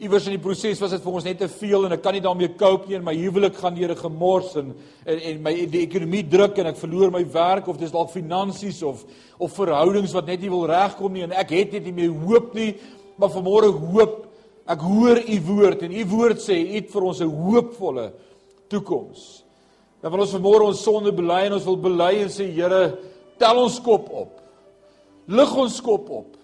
Iewers 0.01 0.27
in 0.27 0.37
die 0.37 0.43
proses 0.43 0.81
was 0.81 0.91
dit 0.91 1.03
vir 1.03 1.13
ons 1.13 1.25
net 1.25 1.39
te 1.39 1.49
veel 1.49 1.85
en 1.87 1.93
ek 1.93 2.03
kan 2.03 2.15
nie 2.17 2.25
daarmee 2.25 2.55
cope 2.57 2.89
nie 2.89 2.97
en 2.97 3.05
my 3.05 3.15
huwelik 3.15 3.57
gaan 3.57 3.75
deur 3.75 3.93
'n 3.93 3.97
gemors 3.97 4.57
en, 4.57 4.75
en 5.07 5.19
en 5.19 5.43
my 5.43 5.53
die 5.67 5.83
ekonomie 5.83 6.29
druk 6.29 6.59
en 6.59 6.67
ek 6.67 6.77
verloor 6.77 7.11
my 7.11 7.25
werk 7.25 7.69
of 7.69 7.79
dis 7.79 7.93
dalk 7.93 8.11
finansies 8.11 8.83
of 8.83 9.05
of 9.39 9.53
verhoudings 9.53 10.15
wat 10.15 10.27
net 10.27 10.41
nie 10.41 10.51
wil 10.51 10.67
regkom 10.67 11.13
nie 11.13 11.23
en 11.23 11.33
ek 11.33 11.51
het 11.51 11.73
net 11.73 11.85
nie 11.85 11.93
meer 11.93 12.11
hoop 12.11 12.55
nie 12.55 12.75
maar 13.17 13.31
vanmôre 13.31 13.71
hoop 13.71 14.27
ek 14.67 14.81
hoor 14.81 15.19
u 15.19 15.41
woord 15.47 15.83
en 15.83 15.93
u 15.93 16.05
woord 16.05 16.39
sê 16.39 16.57
u 16.63 16.75
het 16.75 16.91
vir 16.91 17.03
ons 17.03 17.21
'n 17.21 17.29
hoopvolle 17.29 18.13
toekoms. 18.71 19.45
Dan 20.01 20.15
wil 20.15 20.25
ons 20.25 20.35
vanmôre 20.35 20.69
ons 20.71 20.83
sonde 20.83 21.13
bely 21.13 21.47
en 21.49 21.59
ons 21.59 21.67
wil 21.69 21.77
bely 21.77 22.13
en 22.23 22.33
sê 22.33 22.47
Here 22.49 22.99
tel 23.41 23.57
ons 23.61 23.79
kop 23.85 24.09
op. 24.11 24.37
Lig 25.31 25.57
ons 25.57 25.81
kop 25.85 26.11
op. 26.11 26.37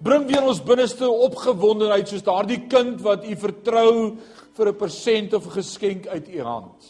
Bring 0.00 0.24
weer 0.30 0.46
ons 0.48 0.62
binneste 0.64 1.04
opgewondenheid 1.04 2.08
soos 2.08 2.24
daardie 2.24 2.62
kind 2.72 3.02
wat 3.04 3.26
u 3.28 3.34
vertrou 3.36 4.16
vir 4.56 4.68
'n 4.68 4.76
persent 4.76 5.34
of 5.34 5.46
'n 5.46 5.58
geskenk 5.60 6.06
uit 6.06 6.28
u 6.28 6.40
hand. 6.40 6.88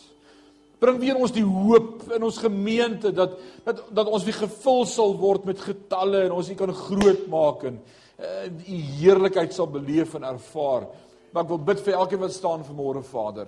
Bring 0.79 0.99
weer 0.99 1.17
ons 1.17 1.33
die 1.33 1.45
hoop 1.45 2.13
in 2.13 2.23
ons 2.23 2.39
gemeente 2.39 3.13
dat 3.13 3.39
dat 3.65 3.95
dat 3.95 4.07
ons 4.07 4.25
weer 4.25 4.47
gevul 4.47 4.87
sal 4.87 5.17
word 5.19 5.45
met 5.45 5.59
getalle 5.61 6.23
en 6.25 6.33
ons 6.33 6.49
u 6.49 6.55
kan 6.55 6.73
groot 6.73 7.27
maak 7.27 7.65
en 7.65 7.81
uh, 8.21 8.47
u 8.47 8.77
heerlikheid 9.01 9.53
sal 9.53 9.67
beleef 9.67 10.15
en 10.15 10.23
ervaar. 10.23 10.87
Maar 11.33 11.43
ek 11.43 11.49
wil 11.49 11.59
bid 11.59 11.81
vir 11.81 11.95
elkeen 11.95 12.21
wat 12.21 12.33
staan 12.33 12.65
vanmôre 12.65 13.03
Vader 13.03 13.47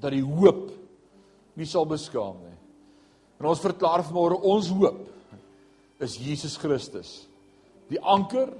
dat 0.00 0.10
die 0.10 0.24
hoop 0.24 0.70
nie 1.54 1.66
sal 1.66 1.84
beskaam 1.84 2.40
nie. 2.40 2.58
En 3.38 3.46
ons 3.46 3.60
verklaar 3.60 4.02
vanmôre 4.02 4.40
ons 4.42 4.68
hoop 4.68 5.08
is 6.00 6.16
Jesus 6.16 6.56
Christus 6.56 7.28
die 7.92 8.00
anker 8.00 8.50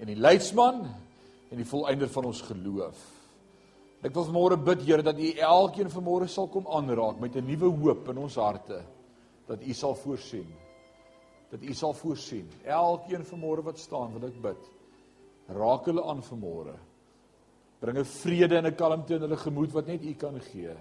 en 0.00 0.10
die 0.10 0.18
leidsman 0.18 0.82
en 1.50 1.60
die 1.60 1.68
volëinder 1.68 2.10
van 2.12 2.28
ons 2.30 2.42
geloof. 2.48 2.98
Ek 4.04 4.14
wil 4.14 4.26
vanmôre 4.28 4.58
bid 4.60 4.84
Here 4.86 5.04
dat 5.04 5.18
U 5.18 5.30
elkeen 5.48 5.90
vanmôre 5.90 6.28
sal 6.30 6.50
kom 6.52 6.66
aanraak 6.68 7.20
met 7.20 7.36
'n 7.36 7.46
nuwe 7.46 7.70
hoop 7.80 8.08
in 8.08 8.18
ons 8.18 8.36
harte 8.36 8.82
dat 9.46 9.62
U 9.62 9.72
sal 9.72 9.94
voorsien. 9.94 10.46
Dat 11.50 11.62
U 11.62 11.74
sal 11.74 11.94
voorsien. 11.94 12.48
Elkeen 12.64 13.24
vanmôre 13.24 13.62
wat 13.64 13.78
staan, 13.78 14.12
wil 14.12 14.28
ek 14.28 14.42
bid. 14.42 14.62
Raak 15.48 15.86
hulle 15.86 16.02
aan 16.02 16.22
vanmôre. 16.22 16.76
Bring 17.80 17.98
'n 17.98 18.04
vrede 18.04 18.56
en 18.56 18.66
'n 18.66 18.74
kalmte 18.74 19.14
in 19.14 19.20
hulle 19.20 19.36
gemoed 19.36 19.72
wat 19.72 19.86
net 19.86 20.04
U 20.04 20.14
kan 20.14 20.40
gee. 20.40 20.76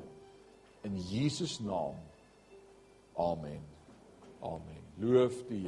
In 0.83 0.97
Jesus 0.97 1.59
naam. 1.59 1.95
Amen. 3.17 3.61
Amen. 4.41 4.83
Loof 4.99 5.47
die 5.47 5.63